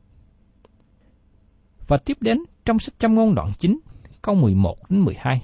Và 1.88 1.97
tiếp 1.97 2.17
đến 2.21 2.38
trong 2.64 2.79
sách 2.79 2.95
trăm 2.99 3.14
ngôn 3.14 3.35
đoạn 3.35 3.53
9, 3.59 3.79
câu 4.23 4.35
11 4.35 4.91
đến 4.91 5.00
12. 5.00 5.43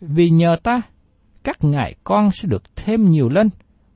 Vì 0.00 0.30
nhờ 0.30 0.56
ta, 0.62 0.82
các 1.44 1.64
ngài 1.64 1.94
con 2.04 2.30
sẽ 2.30 2.48
được 2.48 2.76
thêm 2.76 3.10
nhiều 3.10 3.28
lên, 3.28 3.50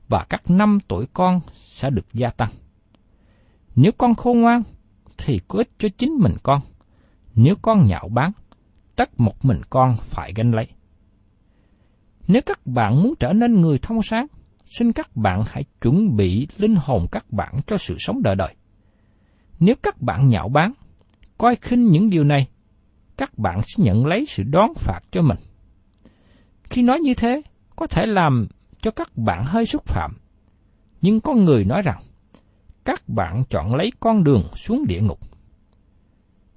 và 0.08 0.26
các 0.28 0.50
năm 0.50 0.78
tuổi 0.88 1.06
con 1.12 1.40
sẽ 1.56 1.90
được 1.90 2.06
gia 2.12 2.30
tăng. 2.30 2.50
Nếu 3.76 3.92
con 3.98 4.14
khôn 4.14 4.40
ngoan, 4.40 4.62
thì 5.18 5.38
có 5.48 5.58
ích 5.58 5.70
cho 5.78 5.88
chính 5.98 6.12
mình 6.20 6.36
con. 6.42 6.60
Nếu 7.34 7.54
con 7.62 7.86
nhạo 7.86 8.08
báng, 8.08 8.32
tất 8.96 9.20
một 9.20 9.44
mình 9.44 9.60
con 9.70 9.96
phải 9.96 10.32
gánh 10.36 10.52
lấy. 10.52 10.66
Nếu 12.28 12.42
các 12.46 12.66
bạn 12.66 13.02
muốn 13.02 13.14
trở 13.20 13.32
nên 13.32 13.60
người 13.60 13.78
thông 13.78 14.02
sáng, 14.02 14.26
xin 14.66 14.92
các 14.92 15.16
bạn 15.16 15.42
hãy 15.46 15.64
chuẩn 15.80 16.16
bị 16.16 16.48
linh 16.56 16.76
hồn 16.76 17.06
các 17.12 17.32
bạn 17.32 17.54
cho 17.66 17.76
sự 17.76 17.96
sống 17.98 18.22
đời 18.22 18.36
đời. 18.36 18.54
Nếu 19.60 19.74
các 19.82 20.02
bạn 20.02 20.28
nhạo 20.28 20.48
báng, 20.48 20.72
coi 21.42 21.56
khinh 21.56 21.90
những 21.90 22.10
điều 22.10 22.24
này, 22.24 22.48
các 23.16 23.38
bạn 23.38 23.60
sẽ 23.62 23.84
nhận 23.84 24.06
lấy 24.06 24.26
sự 24.26 24.42
đón 24.42 24.74
phạt 24.74 25.00
cho 25.10 25.22
mình. 25.22 25.38
Khi 26.70 26.82
nói 26.82 27.00
như 27.00 27.14
thế, 27.14 27.42
có 27.76 27.86
thể 27.86 28.06
làm 28.06 28.46
cho 28.82 28.90
các 28.90 29.16
bạn 29.16 29.44
hơi 29.44 29.66
xúc 29.66 29.84
phạm. 29.84 30.16
Nhưng 31.00 31.20
có 31.20 31.34
người 31.34 31.64
nói 31.64 31.82
rằng, 31.82 31.98
các 32.84 33.08
bạn 33.08 33.44
chọn 33.50 33.74
lấy 33.74 33.92
con 34.00 34.24
đường 34.24 34.48
xuống 34.54 34.84
địa 34.88 35.00
ngục. 35.00 35.18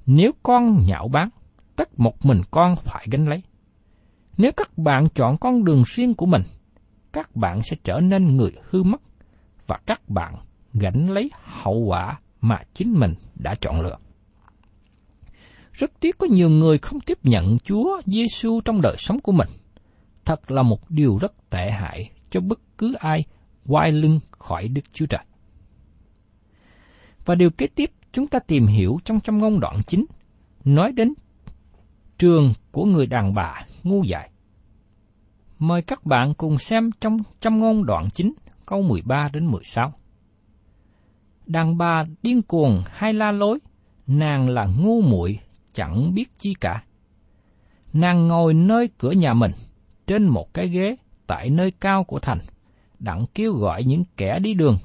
Nếu 0.05 0.31
con 0.43 0.85
nhạo 0.87 1.07
báng, 1.07 1.29
tất 1.75 1.99
một 1.99 2.25
mình 2.25 2.41
con 2.51 2.75
phải 2.75 3.07
gánh 3.11 3.27
lấy. 3.27 3.43
Nếu 4.37 4.51
các 4.57 4.77
bạn 4.77 5.07
chọn 5.15 5.37
con 5.37 5.63
đường 5.63 5.83
riêng 5.87 6.13
của 6.13 6.25
mình, 6.25 6.43
các 7.13 7.35
bạn 7.35 7.61
sẽ 7.63 7.77
trở 7.83 7.99
nên 7.99 8.37
người 8.37 8.51
hư 8.69 8.83
mất 8.83 9.01
và 9.67 9.79
các 9.85 10.09
bạn 10.09 10.35
gánh 10.73 11.09
lấy 11.09 11.31
hậu 11.43 11.77
quả 11.77 12.19
mà 12.41 12.59
chính 12.73 12.99
mình 12.99 13.13
đã 13.35 13.55
chọn 13.55 13.81
lựa. 13.81 13.97
Rất 15.75 15.91
tiếc 15.99 16.17
có 16.17 16.27
nhiều 16.27 16.49
người 16.49 16.77
không 16.77 16.99
tiếp 16.99 17.17
nhận 17.23 17.57
Chúa 17.63 18.01
Giêsu 18.05 18.61
trong 18.61 18.81
đời 18.81 18.95
sống 18.97 19.19
của 19.19 19.31
mình. 19.31 19.47
Thật 20.25 20.51
là 20.51 20.63
một 20.63 20.89
điều 20.89 21.17
rất 21.17 21.49
tệ 21.49 21.71
hại 21.71 22.11
cho 22.29 22.41
bất 22.41 22.59
cứ 22.77 22.93
ai 22.99 23.23
quay 23.67 23.91
lưng 23.91 24.19
khỏi 24.31 24.67
Đức 24.67 24.81
Chúa 24.93 25.05
Trời. 25.05 25.25
Và 27.25 27.35
điều 27.35 27.49
kế 27.49 27.67
tiếp 27.67 27.91
chúng 28.13 28.27
ta 28.27 28.39
tìm 28.39 28.65
hiểu 28.67 28.97
trong 29.05 29.19
trong 29.19 29.37
ngôn 29.37 29.59
đoạn 29.59 29.81
chính 29.87 30.05
nói 30.65 30.91
đến 30.91 31.13
trường 32.17 32.53
của 32.71 32.85
người 32.85 33.05
đàn 33.05 33.33
bà 33.33 33.65
ngu 33.83 34.03
dại. 34.03 34.29
Mời 35.59 35.81
các 35.81 36.05
bạn 36.05 36.33
cùng 36.33 36.57
xem 36.57 36.89
trong 37.01 37.17
trong 37.39 37.59
ngôn 37.59 37.85
đoạn 37.85 38.09
9, 38.13 38.33
câu 38.65 38.81
13 38.81 39.29
đến 39.33 39.45
16. 39.45 39.93
Đàn 41.45 41.77
bà 41.77 42.03
điên 42.21 42.41
cuồng 42.41 42.83
hay 42.89 43.13
la 43.13 43.31
lối, 43.31 43.59
nàng 44.07 44.49
là 44.49 44.67
ngu 44.79 45.01
muội 45.01 45.39
chẳng 45.75 46.13
biết 46.13 46.37
chi 46.37 46.53
cả. 46.61 46.83
Nàng 47.93 48.27
ngồi 48.27 48.53
nơi 48.53 48.89
cửa 48.97 49.11
nhà 49.11 49.33
mình, 49.33 49.51
trên 50.07 50.27
một 50.27 50.53
cái 50.53 50.67
ghế 50.67 50.95
tại 51.27 51.49
nơi 51.49 51.71
cao 51.71 52.03
của 52.03 52.19
thành, 52.19 52.39
đặng 52.99 53.25
kêu 53.33 53.53
gọi 53.53 53.83
những 53.83 54.03
kẻ 54.17 54.39
đi 54.39 54.53
đường, 54.53 54.77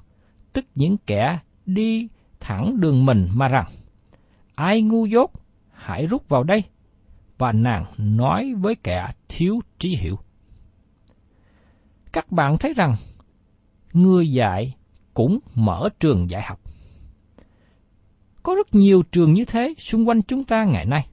tức 0.52 0.64
những 0.74 0.96
kẻ 1.06 1.38
đi 1.66 2.08
thẳng 2.40 2.80
đường 2.80 3.06
mình 3.06 3.28
mà 3.34 3.48
rằng, 3.48 3.66
ai 4.54 4.82
ngu 4.82 5.06
dốt, 5.06 5.30
hãy 5.72 6.06
rút 6.06 6.28
vào 6.28 6.42
đây. 6.42 6.64
Và 7.38 7.52
nàng 7.52 7.84
nói 7.98 8.54
với 8.54 8.74
kẻ 8.74 9.06
thiếu 9.28 9.60
trí 9.78 9.96
hiểu. 9.96 10.18
Các 12.12 12.32
bạn 12.32 12.58
thấy 12.58 12.72
rằng, 12.74 12.94
người 13.92 14.32
dạy 14.32 14.76
cũng 15.14 15.38
mở 15.54 15.88
trường 16.00 16.30
dạy 16.30 16.42
học. 16.42 16.60
Có 18.42 18.54
rất 18.54 18.74
nhiều 18.74 19.02
trường 19.12 19.32
như 19.32 19.44
thế 19.44 19.74
xung 19.78 20.08
quanh 20.08 20.22
chúng 20.22 20.44
ta 20.44 20.64
ngày 20.64 20.86
nay. 20.86 21.06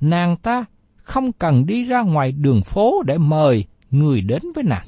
Nàng 0.00 0.36
ta 0.36 0.64
không 0.96 1.32
cần 1.32 1.66
đi 1.66 1.84
ra 1.84 2.02
ngoài 2.02 2.32
đường 2.32 2.62
phố 2.62 3.02
để 3.06 3.18
mời 3.18 3.64
người 3.90 4.20
đến 4.20 4.42
với 4.54 4.64
nàng. 4.64 4.84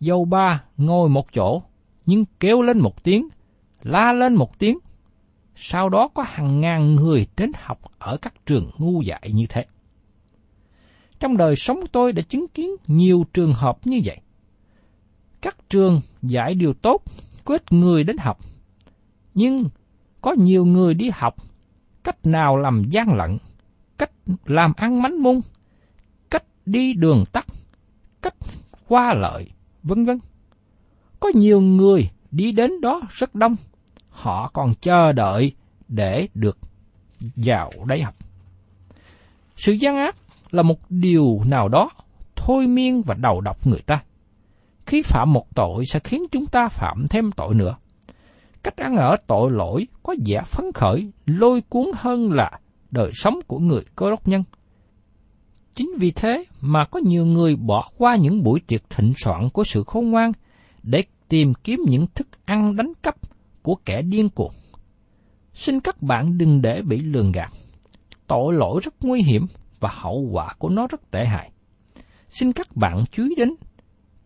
Dâu 0.00 0.24
ba 0.24 0.64
ngồi 0.76 1.08
một 1.08 1.32
chỗ, 1.32 1.62
nhưng 2.06 2.24
kêu 2.40 2.62
lên 2.62 2.78
một 2.78 3.04
tiếng, 3.04 3.28
la 3.82 4.12
lên 4.12 4.34
một 4.34 4.58
tiếng. 4.58 4.78
Sau 5.54 5.88
đó 5.88 6.08
có 6.14 6.24
hàng 6.26 6.60
ngàn 6.60 6.94
người 6.94 7.26
đến 7.36 7.52
học 7.54 7.80
ở 7.98 8.16
các 8.16 8.46
trường 8.46 8.70
ngu 8.78 9.02
dại 9.02 9.30
như 9.34 9.46
thế. 9.48 9.64
Trong 11.20 11.36
đời 11.36 11.56
sống 11.56 11.80
tôi 11.92 12.12
đã 12.12 12.22
chứng 12.22 12.48
kiến 12.48 12.70
nhiều 12.86 13.26
trường 13.32 13.52
hợp 13.52 13.86
như 13.86 14.00
vậy. 14.04 14.20
Các 15.40 15.56
trường 15.68 16.00
dạy 16.22 16.54
điều 16.54 16.74
tốt, 16.74 17.02
có 17.44 17.54
ít 17.54 17.72
người 17.72 18.04
đến 18.04 18.16
học. 18.16 18.38
Nhưng 19.34 19.64
có 20.20 20.32
nhiều 20.32 20.64
người 20.64 20.94
đi 20.94 21.10
học 21.14 21.36
cách 22.04 22.26
nào 22.26 22.56
làm 22.56 22.84
gian 22.90 23.14
lận, 23.16 23.38
cách 23.98 24.10
làm 24.44 24.72
ăn 24.76 25.02
mánh 25.02 25.22
mung, 25.22 25.40
cách 26.30 26.44
đi 26.66 26.94
đường 26.94 27.24
tắt, 27.32 27.46
cách 28.22 28.34
qua 28.88 29.14
lợi, 29.14 29.50
vân 29.82 30.04
vân. 30.04 30.18
Có 31.20 31.30
nhiều 31.34 31.60
người 31.60 32.10
đi 32.30 32.52
đến 32.52 32.80
đó 32.80 33.00
rất 33.10 33.34
đông, 33.34 33.56
họ 34.10 34.50
còn 34.52 34.74
chờ 34.80 35.12
đợi 35.12 35.52
để 35.88 36.28
được 36.34 36.58
vào 37.36 37.72
đại 37.86 38.02
học. 38.02 38.14
Sự 39.56 39.72
gian 39.72 39.96
ác 39.96 40.16
là 40.50 40.62
một 40.62 40.78
điều 40.88 41.40
nào 41.46 41.68
đó 41.68 41.90
thôi 42.36 42.66
miên 42.66 43.02
và 43.02 43.14
đầu 43.14 43.40
độc 43.40 43.66
người 43.66 43.80
ta. 43.86 44.02
Khi 44.86 45.02
phạm 45.02 45.32
một 45.32 45.46
tội 45.54 45.86
sẽ 45.86 45.98
khiến 45.98 46.22
chúng 46.32 46.46
ta 46.46 46.68
phạm 46.68 47.06
thêm 47.10 47.32
tội 47.32 47.54
nữa. 47.54 47.76
Cách 48.62 48.76
ăn 48.76 48.96
ở 48.96 49.16
tội 49.26 49.50
lỗi 49.50 49.86
có 50.02 50.14
vẻ 50.26 50.42
phấn 50.46 50.72
khởi, 50.74 51.10
lôi 51.26 51.60
cuốn 51.60 51.86
hơn 51.94 52.32
là 52.32 52.50
đời 52.90 53.10
sống 53.14 53.40
của 53.46 53.58
người 53.58 53.82
cơ 53.96 54.10
đốc 54.10 54.28
nhân. 54.28 54.44
Chính 55.74 55.90
vì 55.98 56.10
thế 56.10 56.44
mà 56.60 56.84
có 56.90 57.00
nhiều 57.04 57.26
người 57.26 57.56
bỏ 57.56 57.90
qua 57.98 58.16
những 58.16 58.42
buổi 58.42 58.60
tiệc 58.66 58.90
thịnh 58.90 59.12
soạn 59.16 59.50
của 59.50 59.64
sự 59.64 59.84
khôn 59.86 60.10
ngoan 60.10 60.32
để 60.82 61.02
tìm 61.28 61.54
kiếm 61.64 61.80
những 61.88 62.06
thức 62.14 62.28
ăn 62.44 62.76
đánh 62.76 62.92
cắp 63.02 63.16
của 63.62 63.74
kẻ 63.84 64.02
điên 64.02 64.28
cuồng. 64.28 64.52
Xin 65.54 65.80
các 65.80 66.02
bạn 66.02 66.38
đừng 66.38 66.62
để 66.62 66.82
bị 66.82 67.00
lường 67.00 67.32
gạt. 67.32 67.52
Tội 68.26 68.54
lỗi 68.54 68.80
rất 68.84 68.94
nguy 69.00 69.22
hiểm 69.22 69.46
và 69.80 69.88
hậu 69.92 70.28
quả 70.32 70.54
của 70.58 70.68
nó 70.68 70.86
rất 70.86 71.10
tệ 71.10 71.24
hại. 71.24 71.50
Xin 72.28 72.52
các 72.52 72.76
bạn 72.76 73.04
chú 73.12 73.22
ý 73.22 73.28
đến 73.36 73.54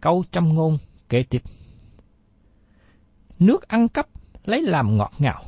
câu 0.00 0.24
trăm 0.32 0.54
ngôn 0.54 0.78
kế 1.08 1.22
tiếp. 1.22 1.42
Nước 3.38 3.68
ăn 3.68 3.88
cắp 3.88 4.08
lấy 4.44 4.62
làm 4.62 4.96
ngọt 4.96 5.12
ngào, 5.18 5.42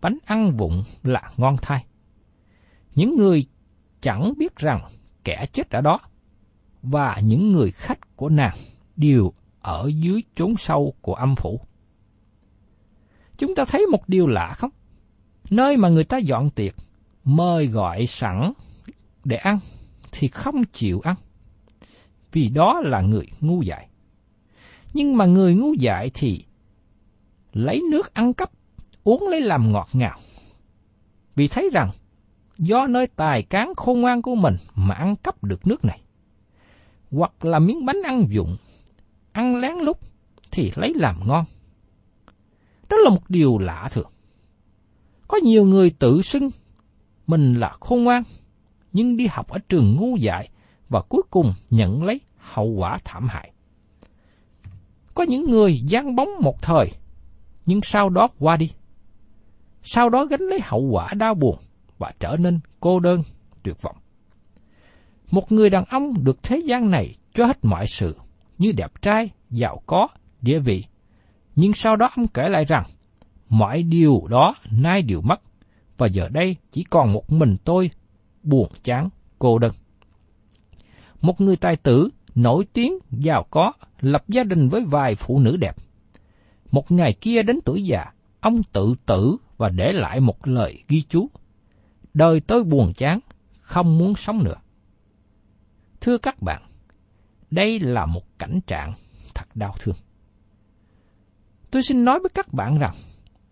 bánh 0.00 0.18
ăn 0.24 0.56
vụng 0.56 0.82
là 1.02 1.30
ngon 1.36 1.56
thai. 1.62 1.84
Những 2.94 3.16
người 3.16 3.46
chẳng 4.00 4.32
biết 4.38 4.56
rằng 4.56 4.88
kẻ 5.24 5.46
chết 5.52 5.70
ở 5.70 5.80
đó, 5.80 6.00
và 6.82 7.20
những 7.22 7.52
người 7.52 7.70
khách 7.70 8.16
của 8.16 8.28
nàng 8.28 8.56
đều 8.96 9.32
ở 9.60 9.90
dưới 9.94 10.22
chốn 10.34 10.56
sâu 10.56 10.94
của 11.00 11.14
âm 11.14 11.36
phủ. 11.36 11.60
Chúng 13.38 13.54
ta 13.54 13.64
thấy 13.64 13.86
một 13.86 14.08
điều 14.08 14.26
lạ 14.26 14.54
không? 14.56 14.70
Nơi 15.50 15.76
mà 15.76 15.88
người 15.88 16.04
ta 16.04 16.18
dọn 16.18 16.50
tiệc, 16.50 16.74
mời 17.24 17.66
gọi 17.66 18.06
sẵn 18.06 18.52
để 19.24 19.36
ăn, 19.36 19.58
thì 20.12 20.28
không 20.28 20.64
chịu 20.72 21.00
ăn. 21.00 21.16
Vì 22.32 22.48
đó 22.48 22.80
là 22.84 23.00
người 23.00 23.26
ngu 23.40 23.62
dại. 23.62 23.88
Nhưng 24.94 25.16
mà 25.16 25.26
người 25.26 25.54
ngu 25.54 25.72
dại 25.74 26.10
thì 26.14 26.44
lấy 27.58 27.82
nước 27.90 28.14
ăn 28.14 28.34
cắp, 28.34 28.50
uống 29.04 29.28
lấy 29.28 29.40
làm 29.40 29.72
ngọt 29.72 29.88
ngào. 29.92 30.18
Vì 31.36 31.48
thấy 31.48 31.70
rằng, 31.72 31.90
do 32.58 32.86
nơi 32.86 33.06
tài 33.06 33.42
cán 33.42 33.72
khôn 33.76 34.00
ngoan 34.00 34.22
của 34.22 34.34
mình 34.34 34.56
mà 34.74 34.94
ăn 34.94 35.16
cắp 35.16 35.44
được 35.44 35.66
nước 35.66 35.84
này. 35.84 36.00
Hoặc 37.10 37.44
là 37.44 37.58
miếng 37.58 37.86
bánh 37.86 38.02
ăn 38.04 38.26
dụng, 38.28 38.56
ăn 39.32 39.56
lén 39.56 39.74
lúc 39.74 40.00
thì 40.50 40.72
lấy 40.76 40.94
làm 40.94 41.20
ngon. 41.26 41.44
Đó 42.88 42.96
là 42.96 43.10
một 43.10 43.22
điều 43.30 43.58
lạ 43.58 43.88
thường. 43.92 44.10
Có 45.28 45.38
nhiều 45.42 45.64
người 45.64 45.90
tự 45.90 46.22
xưng 46.22 46.50
mình 47.26 47.54
là 47.54 47.76
khôn 47.80 48.04
ngoan, 48.04 48.22
nhưng 48.92 49.16
đi 49.16 49.26
học 49.26 49.48
ở 49.48 49.58
trường 49.68 49.96
ngu 49.96 50.16
dại 50.16 50.48
và 50.88 51.00
cuối 51.08 51.22
cùng 51.30 51.52
nhận 51.70 52.02
lấy 52.02 52.20
hậu 52.36 52.66
quả 52.66 52.98
thảm 53.04 53.28
hại. 53.28 53.52
Có 55.14 55.24
những 55.24 55.50
người 55.50 55.80
gian 55.80 56.16
bóng 56.16 56.28
một 56.40 56.62
thời 56.62 56.90
nhưng 57.68 57.82
sau 57.82 58.08
đó 58.08 58.28
qua 58.38 58.56
đi. 58.56 58.70
Sau 59.82 60.08
đó 60.08 60.24
gánh 60.24 60.40
lấy 60.40 60.60
hậu 60.62 60.80
quả 60.80 61.14
đau 61.14 61.34
buồn 61.34 61.56
và 61.98 62.12
trở 62.20 62.36
nên 62.36 62.60
cô 62.80 63.00
đơn, 63.00 63.22
tuyệt 63.62 63.82
vọng. 63.82 63.96
Một 65.30 65.52
người 65.52 65.70
đàn 65.70 65.84
ông 65.84 66.24
được 66.24 66.42
thế 66.42 66.60
gian 66.64 66.90
này 66.90 67.14
cho 67.34 67.46
hết 67.46 67.64
mọi 67.64 67.86
sự, 67.86 68.16
như 68.58 68.72
đẹp 68.76 69.02
trai, 69.02 69.30
giàu 69.50 69.82
có, 69.86 70.08
địa 70.42 70.58
vị. 70.58 70.84
Nhưng 71.56 71.72
sau 71.72 71.96
đó 71.96 72.10
ông 72.16 72.26
kể 72.26 72.48
lại 72.48 72.64
rằng, 72.64 72.84
mọi 73.48 73.82
điều 73.82 74.22
đó 74.30 74.54
nay 74.70 75.02
đều 75.02 75.20
mất, 75.20 75.40
và 75.98 76.06
giờ 76.06 76.28
đây 76.28 76.56
chỉ 76.70 76.84
còn 76.90 77.12
một 77.12 77.32
mình 77.32 77.56
tôi, 77.64 77.90
buồn 78.42 78.72
chán, 78.82 79.08
cô 79.38 79.58
đơn. 79.58 79.72
Một 81.20 81.40
người 81.40 81.56
tài 81.56 81.76
tử, 81.76 82.08
nổi 82.34 82.64
tiếng, 82.72 82.98
giàu 83.10 83.46
có, 83.50 83.72
lập 84.00 84.24
gia 84.28 84.44
đình 84.44 84.68
với 84.68 84.84
vài 84.84 85.14
phụ 85.14 85.38
nữ 85.38 85.56
đẹp. 85.56 85.76
Một 86.70 86.92
ngày 86.92 87.12
kia 87.20 87.42
đến 87.42 87.60
tuổi 87.64 87.84
già, 87.84 88.04
ông 88.40 88.62
tự 88.72 88.94
tử 89.06 89.36
và 89.56 89.68
để 89.68 89.92
lại 89.92 90.20
một 90.20 90.46
lời 90.46 90.82
ghi 90.88 91.02
chú. 91.08 91.30
Đời 92.14 92.40
tôi 92.40 92.64
buồn 92.64 92.92
chán, 92.96 93.20
không 93.60 93.98
muốn 93.98 94.14
sống 94.16 94.44
nữa. 94.44 94.56
Thưa 96.00 96.18
các 96.18 96.42
bạn, 96.42 96.62
đây 97.50 97.80
là 97.80 98.06
một 98.06 98.38
cảnh 98.38 98.60
trạng 98.66 98.92
thật 99.34 99.56
đau 99.56 99.74
thương. 99.80 99.94
Tôi 101.70 101.82
xin 101.82 102.04
nói 102.04 102.20
với 102.20 102.30
các 102.34 102.52
bạn 102.52 102.78
rằng, 102.78 102.94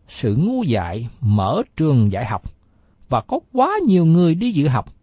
sự 0.09 0.37
ngu 0.39 0.63
dại 0.63 1.09
mở 1.21 1.63
trường 1.77 2.13
dạy 2.13 2.27
học 2.27 2.43
và 3.09 3.21
có 3.21 3.39
quá 3.53 3.79
nhiều 3.87 4.05
người 4.05 4.35
đi 4.35 4.53
dự 4.53 4.69
học, 4.69 4.95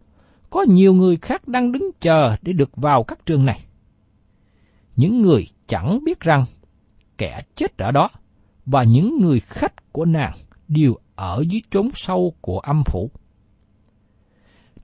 có 0.50 0.64
nhiều 0.68 0.94
người 0.94 1.16
khác 1.16 1.48
đang 1.48 1.72
đứng 1.72 1.90
chờ 2.00 2.36
để 2.42 2.52
được 2.52 2.76
vào 2.76 3.04
các 3.04 3.26
trường 3.26 3.44
này. 3.44 3.60
Những 4.96 5.22
người 5.22 5.48
chẳng 5.66 6.04
biết 6.04 6.20
rằng 6.20 6.44
kẻ 7.18 7.42
chết 7.54 7.78
ở 7.78 7.90
đó, 7.90 8.10
và 8.66 8.82
những 8.82 9.18
người 9.20 9.40
khách 9.40 9.92
của 9.92 10.04
nàng 10.04 10.34
đều 10.68 10.96
ở 11.14 11.44
dưới 11.48 11.62
chốn 11.70 11.90
sâu 11.94 12.34
của 12.40 12.58
âm 12.58 12.82
phủ. 12.86 13.10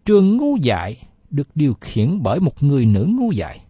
Trường 0.05 0.37
ngu 0.37 0.57
dại 0.57 1.03
được 1.31 1.49
điều 1.55 1.75
khiển 1.81 2.23
bởi 2.23 2.41
một 2.41 2.63
người 2.63 2.87
nữ 2.87 3.09
ngu 3.11 3.33
dại, 3.33 3.61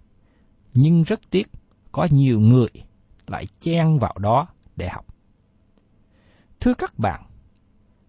nhưng 0.75 1.03
rất 1.03 1.21
tiếc 1.31 1.49
có 1.93 2.09
nhiều 2.11 2.41
người 2.41 2.69
lại 3.27 3.47
chen 3.61 3.99
vào 3.99 4.15
đó 4.19 4.47
để 4.77 4.89
học. 4.89 5.07
Thưa 6.61 6.75
các 6.75 6.99
bạn, 6.99 7.23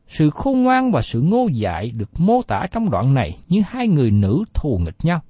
sự 0.08 0.30
khôn 0.30 0.64
ngoan 0.64 0.92
và 0.92 1.02
sự 1.02 1.22
ngô 1.22 1.48
dại 1.48 1.92
được 1.92 2.20
mô 2.20 2.42
tả 2.42 2.66
trong 2.72 2.90
đoạn 2.90 3.14
này 3.14 3.38
như 3.48 3.62
hai 3.68 3.88
người 3.88 4.12
nữ 4.12 4.44
thù 4.54 4.78
nghịch 4.78 5.06
nhau. 5.06 5.22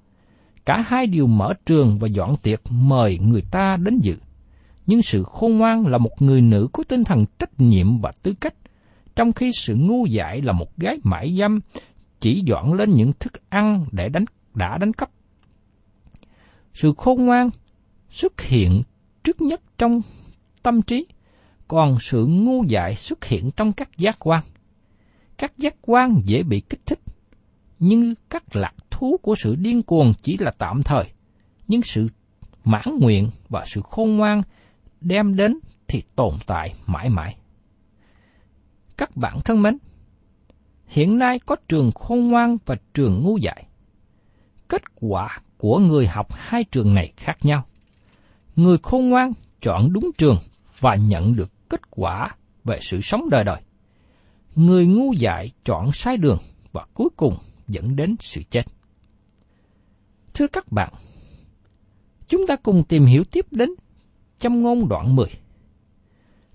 Cả 0.65 0.83
hai 0.87 1.07
đều 1.07 1.27
mở 1.27 1.53
trường 1.65 1.99
và 1.99 2.07
dọn 2.07 2.37
tiệc 2.37 2.61
mời 2.69 3.19
người 3.19 3.41
ta 3.51 3.77
đến 3.77 3.99
dự 3.99 4.15
nhưng 4.91 5.01
sự 5.01 5.23
khôn 5.23 5.57
ngoan 5.57 5.87
là 5.87 5.97
một 5.97 6.21
người 6.21 6.41
nữ 6.41 6.67
có 6.73 6.83
tinh 6.83 7.03
thần 7.03 7.25
trách 7.39 7.61
nhiệm 7.61 8.01
và 8.01 8.11
tư 8.23 8.33
cách, 8.41 8.53
trong 9.15 9.33
khi 9.33 9.51
sự 9.53 9.75
ngu 9.75 10.05
dại 10.05 10.41
là 10.41 10.53
một 10.53 10.77
gái 10.77 10.97
mãi 11.03 11.35
dâm 11.39 11.59
chỉ 12.19 12.43
dọn 12.45 12.73
lên 12.73 12.95
những 12.95 13.11
thức 13.19 13.33
ăn 13.49 13.85
để 13.91 14.09
đánh 14.09 14.25
đã 14.53 14.77
đánh 14.77 14.93
cắp. 14.93 15.11
Sự 16.73 16.93
khôn 16.97 17.25
ngoan 17.25 17.49
xuất 18.09 18.41
hiện 18.41 18.81
trước 19.23 19.41
nhất 19.41 19.61
trong 19.77 20.01
tâm 20.63 20.81
trí, 20.81 21.05
còn 21.67 21.99
sự 21.99 22.25
ngu 22.25 22.63
dại 22.63 22.95
xuất 22.95 23.25
hiện 23.25 23.51
trong 23.51 23.73
các 23.73 23.97
giác 23.97 24.15
quan. 24.19 24.43
Các 25.37 25.57
giác 25.57 25.75
quan 25.81 26.21
dễ 26.23 26.43
bị 26.43 26.61
kích 26.61 26.85
thích, 26.85 26.99
nhưng 27.79 28.13
các 28.29 28.55
lạc 28.55 28.73
thú 28.91 29.17
của 29.21 29.35
sự 29.43 29.55
điên 29.55 29.83
cuồng 29.83 30.13
chỉ 30.21 30.37
là 30.39 30.51
tạm 30.57 30.83
thời, 30.83 31.05
nhưng 31.67 31.81
sự 31.81 32.07
mãn 32.63 32.97
nguyện 32.99 33.29
và 33.49 33.65
sự 33.67 33.81
khôn 33.83 34.17
ngoan 34.17 34.41
đem 35.01 35.35
đến 35.35 35.59
thì 35.87 36.03
tồn 36.15 36.33
tại 36.47 36.73
mãi 36.85 37.09
mãi. 37.09 37.37
Các 38.97 39.17
bạn 39.17 39.39
thân 39.45 39.61
mến, 39.61 39.77
hiện 40.87 41.17
nay 41.17 41.39
có 41.39 41.55
trường 41.69 41.91
khôn 41.91 42.27
ngoan 42.27 42.57
và 42.65 42.75
trường 42.93 43.23
ngu 43.23 43.37
dại. 43.37 43.65
Kết 44.67 44.81
quả 44.95 45.41
của 45.57 45.79
người 45.79 46.07
học 46.07 46.27
hai 46.31 46.63
trường 46.63 46.93
này 46.93 47.13
khác 47.17 47.37
nhau. 47.41 47.65
Người 48.55 48.77
khôn 48.83 49.09
ngoan 49.09 49.33
chọn 49.61 49.93
đúng 49.93 50.11
trường 50.17 50.37
và 50.79 50.95
nhận 50.95 51.35
được 51.35 51.69
kết 51.69 51.81
quả 51.89 52.35
về 52.63 52.79
sự 52.81 53.01
sống 53.01 53.29
đời 53.29 53.43
đời. 53.43 53.61
Người 54.55 54.85
ngu 54.85 55.13
dại 55.13 55.51
chọn 55.65 55.91
sai 55.91 56.17
đường 56.17 56.37
và 56.71 56.85
cuối 56.93 57.09
cùng 57.15 57.37
dẫn 57.67 57.95
đến 57.95 58.15
sự 58.19 58.41
chết. 58.49 58.63
Thưa 60.33 60.47
các 60.47 60.71
bạn, 60.71 60.93
chúng 62.27 62.47
ta 62.47 62.55
cùng 62.55 62.83
tìm 62.83 63.05
hiểu 63.05 63.23
tiếp 63.31 63.45
đến 63.51 63.69
Châm 64.41 64.61
ngôn 64.61 64.87
đoạn 64.87 65.15
10. 65.15 65.27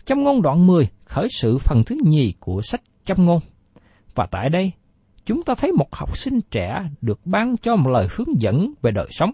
Châm 0.05 0.23
ngôn 0.23 0.43
đoạn 0.43 0.67
10 0.67 0.89
khởi 1.05 1.29
sự 1.31 1.59
phần 1.59 1.83
thứ 1.87 1.97
nhì 2.05 2.35
của 2.41 2.61
sách 2.63 2.81
Châm 3.05 3.25
ngôn. 3.25 3.39
Và 4.15 4.27
tại 4.31 4.51
đây, 4.51 4.73
chúng 5.25 5.43
ta 5.43 5.55
thấy 5.55 5.73
một 5.73 5.95
học 5.95 6.17
sinh 6.17 6.41
trẻ 6.51 6.83
được 7.01 7.21
ban 7.25 7.57
cho 7.57 7.77
một 7.77 7.91
lời 7.91 8.09
hướng 8.11 8.41
dẫn 8.41 8.75
về 8.83 8.91
đời 8.91 9.09
sống. 9.11 9.31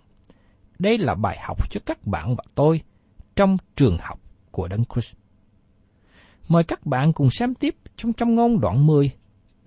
Đây 0.79 0.99
là 0.99 1.15
bài 1.15 1.39
học 1.47 1.71
cho 1.71 1.81
các 1.87 2.07
bạn 2.07 2.37
và 2.37 2.45
tôi 2.55 2.81
trong 3.37 3.57
trường 3.77 3.97
học 4.01 4.21
của 4.51 4.69
Đấng 4.69 4.85
Christ. 4.85 5.15
Mời 6.49 6.65
các 6.65 6.87
bạn 6.87 7.13
cùng 7.13 7.31
xem 7.31 7.55
tiếp 7.55 7.77
trong 7.97 8.13
Châm 8.13 8.35
ngôn 8.35 8.61
đoạn 8.61 8.87
10, 8.87 9.11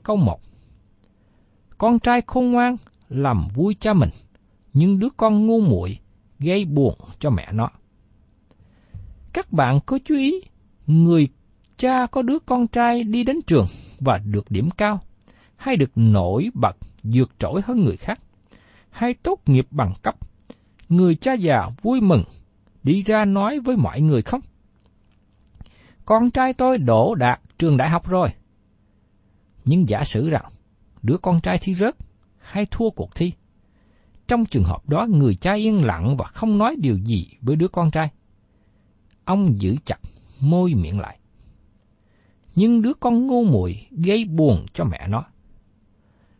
câu 0.03 0.15
1. 0.15 0.39
Con 1.77 1.99
trai 1.99 2.21
khôn 2.27 2.51
ngoan 2.51 2.75
làm 3.09 3.47
vui 3.55 3.75
cha 3.79 3.93
mình, 3.93 4.09
nhưng 4.73 4.99
đứa 4.99 5.09
con 5.17 5.47
ngu 5.47 5.61
muội 5.61 5.99
gây 6.39 6.65
buồn 6.65 6.97
cho 7.19 7.29
mẹ 7.29 7.47
nó. 7.51 7.69
Các 9.35 9.51
bạn 9.51 9.79
có 9.85 9.99
chú 10.05 10.15
ý, 10.15 10.41
người 10.87 11.27
cha 11.77 12.05
có 12.11 12.21
đứa 12.21 12.39
con 12.39 12.67
trai 12.67 13.03
đi 13.03 13.23
đến 13.23 13.39
trường 13.47 13.65
và 13.99 14.17
được 14.25 14.51
điểm 14.51 14.69
cao, 14.71 14.99
hay 15.55 15.75
được 15.75 15.91
nổi 15.95 16.49
bật 16.53 16.77
vượt 17.03 17.31
trội 17.39 17.61
hơn 17.65 17.83
người 17.83 17.97
khác, 17.97 18.19
hay 18.89 19.13
tốt 19.13 19.39
nghiệp 19.45 19.67
bằng 19.71 19.93
cấp, 20.01 20.15
người 20.89 21.15
cha 21.15 21.33
già 21.33 21.69
vui 21.81 22.01
mừng 22.01 22.23
đi 22.83 23.01
ra 23.01 23.25
nói 23.25 23.59
với 23.59 23.77
mọi 23.77 24.01
người 24.01 24.21
không? 24.21 24.41
Con 26.05 26.31
trai 26.31 26.53
tôi 26.53 26.77
đổ 26.77 27.15
đạt 27.15 27.41
trường 27.57 27.77
đại 27.77 27.89
học 27.89 28.09
rồi. 28.09 28.29
Nhưng 29.65 29.89
giả 29.89 30.03
sử 30.03 30.29
rằng 30.29 30.51
đứa 31.01 31.17
con 31.17 31.41
trai 31.41 31.57
thi 31.61 31.75
rớt 31.75 31.95
hay 32.39 32.65
thua 32.71 32.89
cuộc 32.89 33.15
thi. 33.15 33.31
Trong 34.27 34.45
trường 34.45 34.63
hợp 34.63 34.89
đó 34.89 35.07
người 35.09 35.35
cha 35.35 35.53
yên 35.53 35.85
lặng 35.85 36.17
và 36.17 36.25
không 36.25 36.57
nói 36.57 36.75
điều 36.79 36.97
gì 36.97 37.27
với 37.41 37.55
đứa 37.55 37.67
con 37.67 37.91
trai. 37.91 38.09
Ông 39.25 39.59
giữ 39.59 39.75
chặt 39.85 39.99
môi 40.41 40.73
miệng 40.73 40.99
lại. 40.99 41.19
Nhưng 42.55 42.81
đứa 42.81 42.93
con 42.93 43.27
ngu 43.27 43.43
muội 43.43 43.87
gây 43.91 44.25
buồn 44.25 44.65
cho 44.73 44.83
mẹ 44.83 45.07
nó. 45.07 45.23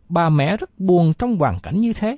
Bà 0.09 0.29
mẹ 0.29 0.57
rất 0.57 0.79
buồn 0.79 1.13
trong 1.13 1.37
hoàn 1.37 1.59
cảnh 1.59 1.79
như 1.79 1.93
thế. 1.93 2.17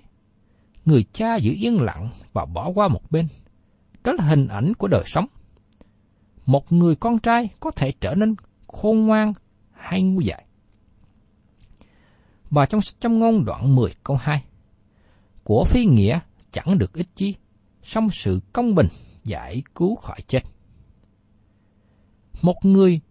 Người 0.85 1.05
cha 1.13 1.35
giữ 1.35 1.51
yên 1.51 1.81
lặng 1.81 2.09
và 2.33 2.45
bỏ 2.45 2.71
qua 2.75 2.87
một 2.87 3.11
bên. 3.11 3.27
Đó 4.03 4.13
là 4.13 4.25
hình 4.25 4.47
ảnh 4.47 4.73
của 4.73 4.87
đời 4.87 5.03
sống. 5.05 5.25
Một 6.45 6.71
người 6.71 6.95
con 6.95 7.19
trai 7.19 7.49
có 7.59 7.71
thể 7.71 7.91
trở 8.01 8.15
nên 8.15 8.35
khôn 8.67 9.05
ngoan 9.05 9.33
hay 9.71 10.01
ngu 10.01 10.21
dại. 10.21 10.45
Và 12.49 12.65
trong 12.65 12.81
sách 12.81 12.95
trong 12.99 13.19
ngôn 13.19 13.45
đoạn 13.45 13.75
10 13.75 13.91
câu 14.03 14.17
2, 14.17 14.43
của 15.43 15.63
phi 15.67 15.85
nghĩa 15.85 16.19
chẳng 16.51 16.77
được 16.77 16.93
ích 16.93 17.07
chi, 17.15 17.35
song 17.83 18.09
sự 18.09 18.39
công 18.53 18.75
bình 18.75 18.87
giải 19.23 19.63
cứu 19.75 19.95
khỏi 19.95 20.19
chết. 20.27 20.39
Một 22.41 22.65
người 22.65 23.01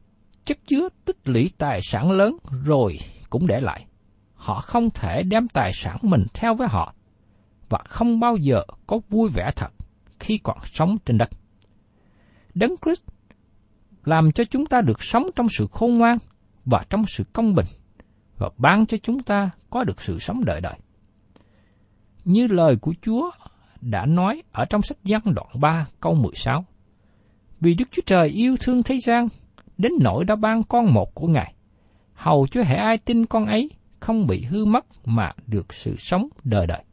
chất 0.44 0.58
chứa 0.66 0.88
tích 1.04 1.16
lũy 1.24 1.50
tài 1.58 1.80
sản 1.82 2.10
lớn 2.10 2.36
rồi 2.64 2.98
cũng 3.30 3.46
để 3.46 3.60
lại. 3.60 3.86
Họ 4.34 4.60
không 4.60 4.90
thể 4.90 5.22
đem 5.22 5.48
tài 5.48 5.72
sản 5.74 5.98
mình 6.02 6.24
theo 6.34 6.54
với 6.54 6.68
họ 6.68 6.94
và 7.68 7.78
không 7.88 8.20
bao 8.20 8.36
giờ 8.36 8.62
có 8.86 8.98
vui 9.08 9.30
vẻ 9.34 9.50
thật 9.56 9.72
khi 10.20 10.38
còn 10.38 10.58
sống 10.64 10.96
trên 11.04 11.18
đất. 11.18 11.28
Đấng 12.54 12.74
Christ 12.84 13.02
làm 14.04 14.32
cho 14.32 14.44
chúng 14.44 14.66
ta 14.66 14.80
được 14.80 15.02
sống 15.02 15.26
trong 15.36 15.46
sự 15.48 15.66
khôn 15.72 15.98
ngoan 15.98 16.18
và 16.64 16.84
trong 16.90 17.04
sự 17.06 17.24
công 17.32 17.54
bình 17.54 17.66
và 18.38 18.50
ban 18.58 18.86
cho 18.86 18.96
chúng 19.02 19.22
ta 19.22 19.50
có 19.70 19.84
được 19.84 20.02
sự 20.02 20.18
sống 20.18 20.44
đời 20.44 20.60
đời. 20.60 20.78
Như 22.24 22.46
lời 22.46 22.76
của 22.76 22.94
Chúa 23.02 23.30
đã 23.80 24.06
nói 24.06 24.42
ở 24.52 24.64
trong 24.64 24.82
sách 24.82 24.98
Giăng 25.04 25.34
đoạn 25.34 25.48
3 25.60 25.86
câu 26.00 26.14
16. 26.14 26.64
Vì 27.66 27.74
Đức 27.74 27.88
Chúa 27.92 28.02
Trời 28.06 28.28
yêu 28.28 28.56
thương 28.60 28.82
thế 28.82 29.00
gian, 29.00 29.28
đến 29.78 29.92
nỗi 30.00 30.24
đã 30.24 30.36
ban 30.36 30.62
con 30.64 30.94
một 30.94 31.14
của 31.14 31.26
Ngài, 31.26 31.54
hầu 32.14 32.46
cho 32.46 32.62
hệ 32.62 32.74
ai 32.74 32.98
tin 32.98 33.26
con 33.26 33.46
ấy 33.46 33.70
không 34.00 34.26
bị 34.26 34.42
hư 34.42 34.64
mất 34.64 34.86
mà 35.04 35.32
được 35.46 35.74
sự 35.74 35.96
sống 35.98 36.28
đời 36.44 36.66
đời. 36.66 36.84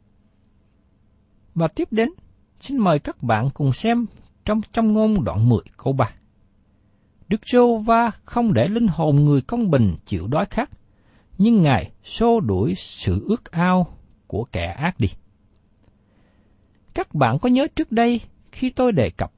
Và 1.54 1.68
tiếp 1.68 1.88
đến, 1.90 2.08
xin 2.60 2.78
mời 2.78 2.98
các 2.98 3.22
bạn 3.22 3.50
cùng 3.54 3.72
xem 3.72 4.06
trong 4.44 4.60
trong 4.72 4.92
ngôn 4.92 5.24
đoạn 5.24 5.48
10 5.48 5.60
câu 5.76 5.92
3. 5.92 6.10
Đức 7.28 7.40
Rô 7.46 7.78
Va 7.78 8.10
không 8.24 8.52
để 8.54 8.68
linh 8.68 8.86
hồn 8.86 9.16
người 9.16 9.40
công 9.40 9.70
bình 9.70 9.94
chịu 10.06 10.26
đói 10.26 10.46
khát, 10.46 10.70
nhưng 11.38 11.62
Ngài 11.62 11.90
xô 12.02 12.40
đuổi 12.40 12.74
sự 12.76 13.24
ước 13.28 13.50
ao 13.50 13.86
của 14.26 14.44
kẻ 14.52 14.66
ác 14.66 15.00
đi. 15.00 15.08
Các 16.94 17.14
bạn 17.14 17.38
có 17.38 17.48
nhớ 17.48 17.66
trước 17.76 17.92
đây 17.92 18.20
khi 18.52 18.70
tôi 18.70 18.92
đề 18.92 19.10
cập, 19.10 19.32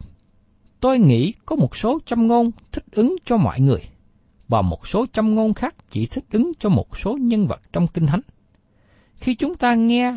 tôi 0.86 0.98
nghĩ 0.98 1.32
có 1.46 1.56
một 1.56 1.76
số 1.76 1.98
châm 2.06 2.26
ngôn 2.26 2.50
thích 2.72 2.84
ứng 2.92 3.16
cho 3.24 3.36
mọi 3.36 3.60
người, 3.60 3.80
và 4.48 4.62
một 4.62 4.86
số 4.86 5.06
châm 5.12 5.34
ngôn 5.34 5.54
khác 5.54 5.74
chỉ 5.90 6.06
thích 6.06 6.24
ứng 6.32 6.52
cho 6.58 6.68
một 6.68 6.98
số 6.98 7.16
nhân 7.20 7.46
vật 7.46 7.60
trong 7.72 7.86
Kinh 7.86 8.06
Thánh. 8.06 8.20
Khi 9.16 9.34
chúng 9.34 9.54
ta 9.54 9.74
nghe 9.74 10.14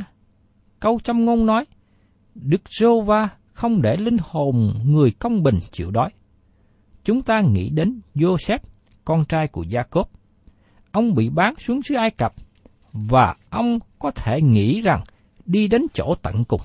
câu 0.79 0.99
châm 1.03 1.25
ngôn 1.25 1.45
nói, 1.45 1.65
Đức 2.35 2.61
Rô 2.69 3.01
Va 3.01 3.29
không 3.53 3.81
để 3.81 3.97
linh 3.97 4.17
hồn 4.21 4.73
người 4.85 5.11
công 5.11 5.43
bình 5.43 5.59
chịu 5.71 5.91
đói. 5.91 6.09
Chúng 7.03 7.21
ta 7.21 7.41
nghĩ 7.41 7.69
đến 7.69 8.01
Joseph, 8.15 8.59
con 9.05 9.25
trai 9.25 9.47
của 9.47 9.63
Jacob. 9.63 10.05
Ông 10.91 11.13
bị 11.13 11.29
bán 11.29 11.53
xuống 11.55 11.81
xứ 11.81 11.95
Ai 11.95 12.11
Cập 12.11 12.33
và 12.93 13.35
ông 13.49 13.79
có 13.99 14.11
thể 14.11 14.41
nghĩ 14.41 14.81
rằng 14.81 15.03
đi 15.45 15.67
đến 15.67 15.85
chỗ 15.93 16.15
tận 16.21 16.43
cùng. 16.47 16.61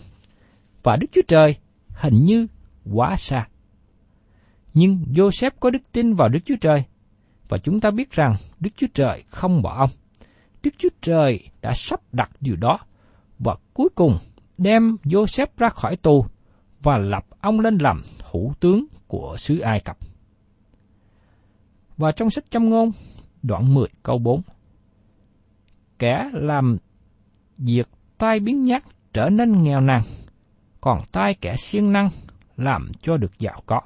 Và 0.82 0.96
Đức 0.96 1.06
Chúa 1.12 1.22
Trời 1.28 1.56
hình 1.94 2.24
như 2.24 2.46
quá 2.92 3.16
xa. 3.16 3.46
Nhưng 4.74 5.04
Joseph 5.12 5.50
có 5.60 5.70
đức 5.70 5.92
tin 5.92 6.14
vào 6.14 6.28
Đức 6.28 6.38
Chúa 6.44 6.56
Trời 6.60 6.84
và 7.48 7.58
chúng 7.58 7.80
ta 7.80 7.90
biết 7.90 8.10
rằng 8.10 8.34
Đức 8.60 8.70
Chúa 8.76 8.86
Trời 8.94 9.24
không 9.28 9.62
bỏ 9.62 9.76
ông. 9.78 9.90
Đức 10.62 10.70
Chúa 10.78 10.88
Trời 11.00 11.48
đã 11.62 11.72
sắp 11.74 12.00
đặt 12.12 12.30
điều 12.40 12.56
đó 12.56 12.78
và 13.38 13.56
cuối 13.74 13.88
cùng 13.94 14.18
đem 14.58 14.96
Joseph 15.04 15.46
ra 15.56 15.68
khỏi 15.68 15.96
tù 15.96 16.26
và 16.82 16.98
lập 16.98 17.24
ông 17.40 17.60
lên 17.60 17.78
làm 17.78 18.02
thủ 18.18 18.52
tướng 18.60 18.84
của 19.06 19.36
xứ 19.38 19.58
Ai 19.58 19.80
Cập. 19.80 19.96
Và 21.96 22.12
trong 22.12 22.30
sách 22.30 22.50
châm 22.50 22.70
ngôn, 22.70 22.90
đoạn 23.42 23.74
10 23.74 23.86
câu 24.02 24.18
4. 24.18 24.40
Kẻ 25.98 26.30
làm 26.32 26.78
việc 27.58 27.88
tai 28.18 28.40
biến 28.40 28.64
nhát 28.64 28.82
trở 29.12 29.28
nên 29.30 29.62
nghèo 29.62 29.80
nàn, 29.80 30.00
còn 30.80 30.98
tai 31.12 31.34
kẻ 31.34 31.56
siêng 31.56 31.92
năng 31.92 32.08
làm 32.56 32.92
cho 33.02 33.16
được 33.16 33.38
giàu 33.38 33.62
có. 33.66 33.80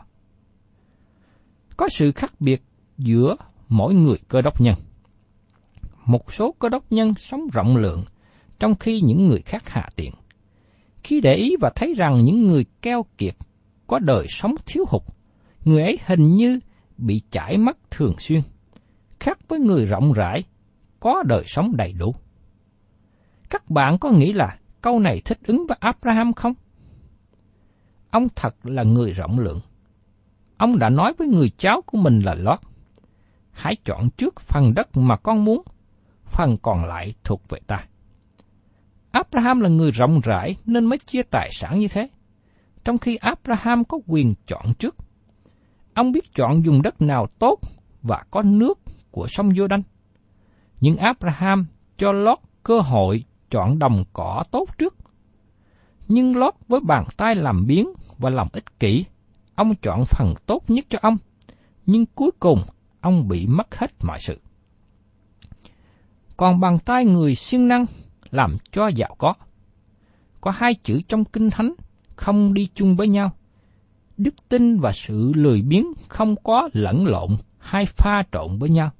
Có 1.78 1.88
sự 1.88 2.12
khác 2.12 2.32
biệt 2.40 2.62
giữa 2.98 3.36
mỗi 3.68 3.94
người 3.94 4.16
cơ 4.28 4.42
đốc 4.42 4.60
nhân. 4.60 4.74
Một 6.04 6.32
số 6.32 6.54
cơ 6.58 6.68
đốc 6.68 6.92
nhân 6.92 7.14
sống 7.14 7.40
rộng 7.52 7.76
lượng, 7.76 8.04
trong 8.58 8.74
khi 8.74 9.00
những 9.00 9.28
người 9.28 9.40
khác 9.40 9.68
hạ 9.68 9.88
tiện. 9.96 10.12
Khi 11.02 11.20
để 11.20 11.34
ý 11.34 11.56
và 11.60 11.70
thấy 11.74 11.94
rằng 11.94 12.24
những 12.24 12.48
người 12.48 12.64
keo 12.82 13.04
kiệt 13.18 13.34
có 13.86 13.98
đời 13.98 14.26
sống 14.28 14.54
thiếu 14.66 14.84
hụt, 14.88 15.02
người 15.64 15.82
ấy 15.82 15.98
hình 16.06 16.36
như 16.36 16.60
bị 16.96 17.22
chảy 17.30 17.58
mất 17.58 17.90
thường 17.90 18.14
xuyên, 18.18 18.40
khác 19.20 19.38
với 19.48 19.58
người 19.58 19.86
rộng 19.86 20.12
rãi, 20.12 20.42
có 21.00 21.22
đời 21.26 21.42
sống 21.46 21.76
đầy 21.76 21.92
đủ. 21.92 22.14
Các 23.50 23.70
bạn 23.70 23.98
có 23.98 24.10
nghĩ 24.10 24.32
là 24.32 24.58
câu 24.82 25.00
này 25.00 25.20
thích 25.24 25.38
ứng 25.46 25.66
với 25.68 25.78
Abraham 25.80 26.32
không? 26.32 26.54
Ông 28.10 28.28
thật 28.36 28.66
là 28.66 28.82
người 28.82 29.12
rộng 29.12 29.38
lượng. 29.38 29.60
Ông 30.58 30.78
đã 30.78 30.88
nói 30.88 31.12
với 31.18 31.28
người 31.28 31.50
cháu 31.58 31.82
của 31.86 31.98
mình 31.98 32.20
là 32.20 32.34
Lót, 32.34 32.58
hãy 33.50 33.76
chọn 33.84 34.10
trước 34.10 34.40
phần 34.40 34.74
đất 34.74 34.96
mà 34.96 35.16
con 35.16 35.44
muốn, 35.44 35.62
phần 36.24 36.56
còn 36.62 36.84
lại 36.84 37.14
thuộc 37.24 37.48
về 37.48 37.58
ta. 37.66 37.84
Abraham 39.10 39.60
là 39.60 39.68
người 39.68 39.90
rộng 39.90 40.20
rãi 40.20 40.56
nên 40.66 40.84
mới 40.84 40.98
chia 40.98 41.22
tài 41.22 41.48
sản 41.52 41.78
như 41.78 41.88
thế, 41.88 42.08
trong 42.84 42.98
khi 42.98 43.16
Abraham 43.16 43.84
có 43.84 43.98
quyền 44.06 44.34
chọn 44.46 44.74
trước. 44.74 44.96
Ông 45.94 46.12
biết 46.12 46.34
chọn 46.34 46.64
dùng 46.64 46.82
đất 46.82 47.02
nào 47.02 47.26
tốt 47.38 47.58
và 48.02 48.24
có 48.30 48.42
nước 48.42 48.78
của 49.10 49.26
sông 49.26 49.48
Giô-đanh. 49.48 49.82
Nhưng 50.80 50.96
Abraham 50.96 51.66
cho 51.98 52.12
Lót 52.12 52.38
cơ 52.62 52.80
hội 52.80 53.24
chọn 53.50 53.78
đồng 53.78 54.04
cỏ 54.12 54.44
tốt 54.50 54.78
trước. 54.78 54.94
Nhưng 56.08 56.36
Lót 56.36 56.54
với 56.68 56.80
bàn 56.80 57.04
tay 57.16 57.34
làm 57.34 57.66
biến 57.66 57.92
và 58.18 58.30
lòng 58.30 58.48
ích 58.52 58.80
kỷ, 58.80 59.04
ông 59.58 59.74
chọn 59.74 60.04
phần 60.06 60.34
tốt 60.46 60.62
nhất 60.68 60.86
cho 60.88 60.98
ông, 61.02 61.16
nhưng 61.86 62.06
cuối 62.06 62.30
cùng 62.40 62.62
ông 63.00 63.28
bị 63.28 63.46
mất 63.46 63.76
hết 63.76 63.90
mọi 64.00 64.18
sự. 64.20 64.38
Còn 66.36 66.60
bàn 66.60 66.78
tay 66.78 67.04
người 67.04 67.34
siêng 67.34 67.68
năng 67.68 67.84
làm 68.30 68.56
cho 68.72 68.88
giàu 68.88 69.14
có. 69.18 69.34
Có 70.40 70.50
hai 70.50 70.74
chữ 70.74 71.00
trong 71.08 71.24
Kinh 71.24 71.50
Thánh 71.50 71.74
không 72.16 72.54
đi 72.54 72.68
chung 72.74 72.96
với 72.96 73.08
nhau. 73.08 73.30
Đức 74.16 74.34
tin 74.48 74.80
và 74.80 74.92
sự 74.92 75.32
lười 75.34 75.62
biếng 75.62 75.86
không 76.08 76.36
có 76.42 76.68
lẫn 76.72 77.06
lộn 77.06 77.36
hay 77.58 77.86
pha 77.86 78.22
trộn 78.32 78.58
với 78.58 78.70
nhau. 78.70 78.90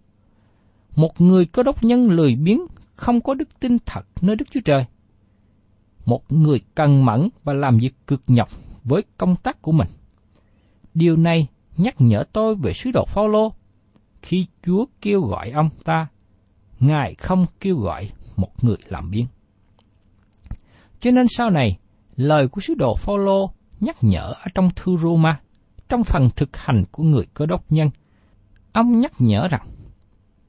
Một 0.97 1.21
người 1.21 1.47
có 1.47 1.63
đốc 1.63 1.85
nhân 1.85 2.11
lười 2.11 2.35
biếng 2.35 2.61
không 2.95 3.21
có 3.21 3.35
đức 3.35 3.61
tin 3.61 3.79
thật 3.87 4.07
nơi 4.21 4.37
Đức 4.37 4.47
Chúa 4.51 4.61
Trời. 4.65 4.85
Một 6.05 6.33
người 6.33 6.61
cần 6.75 7.05
mẫn 7.05 7.29
và 7.45 7.53
làm 7.53 7.79
việc 7.79 7.95
cực 8.07 8.23
nhọc 8.27 8.49
với 8.85 9.03
công 9.19 9.37
tác 9.37 9.63
của 9.63 9.73
mình. 9.73 9.89
Điều 10.95 11.17
này 11.17 11.47
nhắc 11.77 11.95
nhở 11.99 12.25
tôi 12.33 12.55
về 12.55 12.73
sứ 12.73 12.91
đồ 12.91 13.05
Phaolô 13.05 13.53
khi 14.23 14.47
Chúa 14.67 14.85
kêu 15.01 15.21
gọi 15.21 15.51
ông 15.51 15.71
ta, 15.85 16.07
Ngài 16.81 17.15
không 17.15 17.47
kêu 17.61 17.77
gọi 17.77 18.11
một 18.37 18.65
người 18.65 18.77
làm 18.85 19.11
biếng. 19.11 19.27
Cho 21.01 21.11
nên 21.11 21.27
sau 21.29 21.51
này, 21.51 21.79
lời 22.17 22.49
của 22.49 22.61
sứ 22.61 22.75
đồ 22.75 22.97
Phaolô 22.97 23.51
nhắc 23.81 23.97
nhở 24.01 24.33
ở 24.39 24.47
trong 24.55 24.69
thư 24.77 24.97
Roma, 24.97 25.41
trong 25.89 26.05
phần 26.05 26.31
thực 26.37 26.57
hành 26.57 26.85
của 26.93 27.03
người 27.03 27.25
cơ 27.35 27.47
đốc 27.47 27.73
nhân, 27.73 27.91
ông 28.73 29.01
nhắc 29.01 29.13
nhở 29.19 29.49
rằng, 29.49 29.69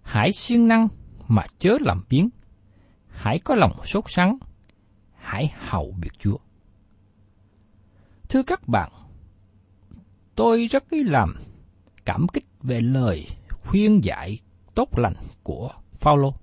hãy 0.02 0.32
siêng 0.32 0.68
năng 0.68 0.88
mà 1.28 1.44
chớ 1.60 1.78
làm 1.82 2.02
biếng, 2.10 2.30
hãy 3.08 3.40
có 3.40 3.56
lòng 3.56 3.72
sốt 3.86 4.04
sắng, 4.08 4.38
hãy 5.16 5.54
hầu 5.58 5.94
việc 6.02 6.12
Chúa. 6.20 6.38
Thưa 8.30 8.44
các 8.44 8.68
bạn, 8.68 8.92
tôi 10.40 10.68
rất 10.72 10.90
ý 10.90 11.04
làm 11.04 11.36
cảm 12.06 12.28
kích 12.28 12.46
về 12.62 12.82
lời 12.82 13.28
khuyên 13.64 14.04
dạy 14.04 14.40
tốt 14.76 15.00
lành 15.00 15.14
của 15.44 15.72
Phaolô. 15.94 16.34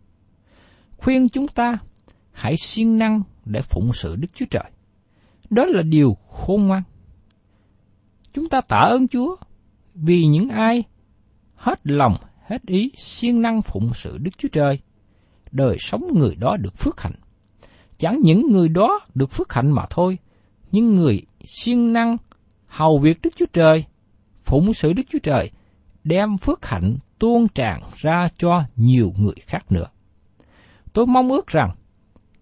Khuyên 0.97 1.29
chúng 1.29 1.49
ta 1.49 1.79
hãy 2.33 2.57
siêng 2.57 2.99
năng 2.99 3.23
để 3.45 3.63
phụng 3.63 3.93
sự 3.93 4.17
Đức 4.17 4.29
Chúa 4.35 4.47
Trời. 4.51 4.71
Đó 5.51 5.65
là 5.65 5.83
điều 5.83 6.17
khôn 6.29 6.67
ngoan. 6.67 6.83
Chúng 8.33 8.49
ta 8.49 8.61
tạ 8.61 8.77
ơn 8.77 9.09
Chúa 9.09 9.37
vì 9.95 10.27
những 10.27 10.49
ai 10.49 10.85
hết 11.55 11.81
lòng, 11.85 12.17
hết 12.47 12.63
ý 12.67 12.93
siêng 12.97 13.43
năng 13.43 13.63
phụng 13.63 13.91
sự 13.95 14.19
Đức 14.19 14.39
Chúa 14.39 14.49
Trời, 14.53 14.79
đời 15.53 15.77
sống 15.81 16.03
người 16.15 16.35
đó 16.35 16.57
được 16.61 16.77
phước 16.77 17.01
hạnh. 17.01 17.17
Chẳng 17.99 18.21
những 18.23 18.53
người 18.53 18.69
đó 18.69 19.01
được 19.15 19.31
phước 19.31 19.53
hạnh 19.53 19.71
mà 19.71 19.83
thôi, 19.91 20.19
nhưng 20.73 20.95
người 20.95 21.23
siêng 21.45 21.93
năng 21.93 22.17
hầu 22.67 22.99
việc 22.99 23.19
Đức 23.23 23.31
Chúa 23.37 23.47
Trời, 23.53 23.85
phụng 24.41 24.75
sự 24.75 24.93
Đức 24.93 25.03
Chúa 25.09 25.19
Trời, 25.23 25.51
đem 26.05 26.39
phước 26.39 26.67
hạnh 26.67 26.97
tuôn 27.19 27.49
tràn 27.49 27.83
ra 27.97 28.29
cho 28.39 28.63
nhiều 28.77 29.13
người 29.19 29.35
khác 29.47 29.73
nữa. 29.73 29.87
Tôi 30.93 31.07
mong 31.07 31.31
ước 31.31 31.47
rằng 31.47 31.71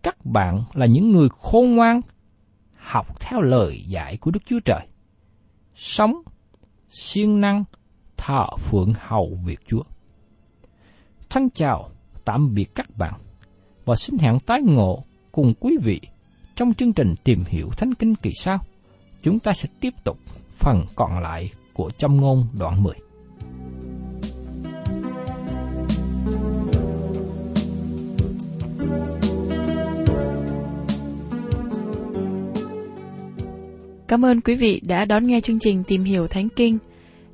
các 0.02 0.26
bạn 0.26 0.64
là 0.72 0.86
những 0.86 1.10
người 1.10 1.28
khôn 1.28 1.74
ngoan, 1.74 2.00
học 2.76 3.20
theo 3.20 3.40
lời 3.40 3.84
dạy 3.88 4.16
của 4.16 4.30
Đức 4.30 4.40
Chúa 4.46 4.60
Trời, 4.64 4.86
sống 5.74 6.22
siêng 6.90 7.40
năng 7.40 7.64
thờ 8.16 8.46
phượng 8.58 8.92
hầu 8.98 9.38
việc 9.44 9.60
Chúa. 9.66 9.82
Thân 11.30 11.50
chào, 11.50 11.90
tạm 12.24 12.54
biệt 12.54 12.74
các 12.74 12.96
bạn 12.96 13.14
và 13.84 13.94
xin 13.94 14.18
hẹn 14.18 14.40
tái 14.40 14.60
ngộ 14.62 15.04
cùng 15.32 15.54
quý 15.60 15.76
vị 15.82 16.00
trong 16.54 16.74
chương 16.74 16.92
trình 16.92 17.14
tìm 17.24 17.44
hiểu 17.48 17.70
Thánh 17.76 17.94
Kinh 17.94 18.14
kỳ 18.14 18.30
sau. 18.34 18.58
Chúng 19.24 19.38
ta 19.38 19.52
sẽ 19.52 19.68
tiếp 19.80 19.94
tục 20.04 20.18
phần 20.56 20.86
còn 20.94 21.22
lại 21.22 21.50
của 21.72 21.90
châm 21.90 22.16
ngôn 22.16 22.46
đoạn 22.58 22.82
10. 22.82 22.94
Cảm 34.08 34.24
ơn 34.24 34.40
quý 34.40 34.54
vị 34.54 34.80
đã 34.86 35.04
đón 35.04 35.26
nghe 35.26 35.40
chương 35.40 35.58
trình 35.60 35.82
Tìm 35.86 36.04
hiểu 36.04 36.26
Thánh 36.26 36.48
Kinh. 36.48 36.78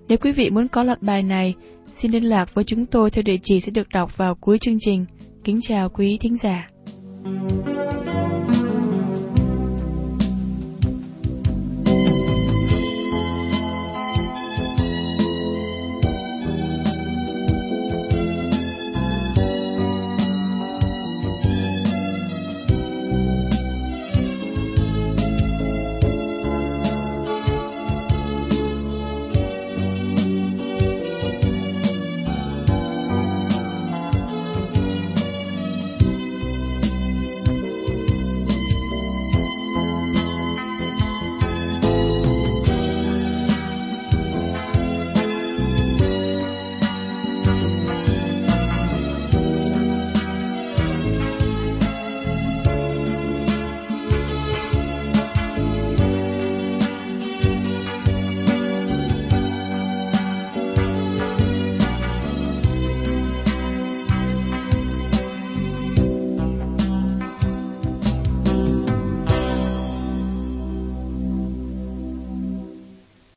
Nếu 0.08 0.18
quý 0.18 0.32
vị 0.32 0.50
muốn 0.50 0.68
có 0.68 0.82
loạt 0.82 1.02
bài 1.02 1.22
này, 1.22 1.54
xin 1.94 2.12
liên 2.12 2.24
lạc 2.24 2.54
với 2.54 2.64
chúng 2.64 2.86
tôi 2.86 3.10
theo 3.10 3.22
địa 3.22 3.38
chỉ 3.42 3.60
sẽ 3.60 3.70
được 3.70 3.88
đọc 3.88 4.16
vào 4.16 4.34
cuối 4.34 4.58
chương 4.58 4.78
trình. 4.80 5.04
Kính 5.44 5.60
chào 5.62 5.88
quý 5.88 6.18
thính 6.20 6.36
giả. 6.36 6.70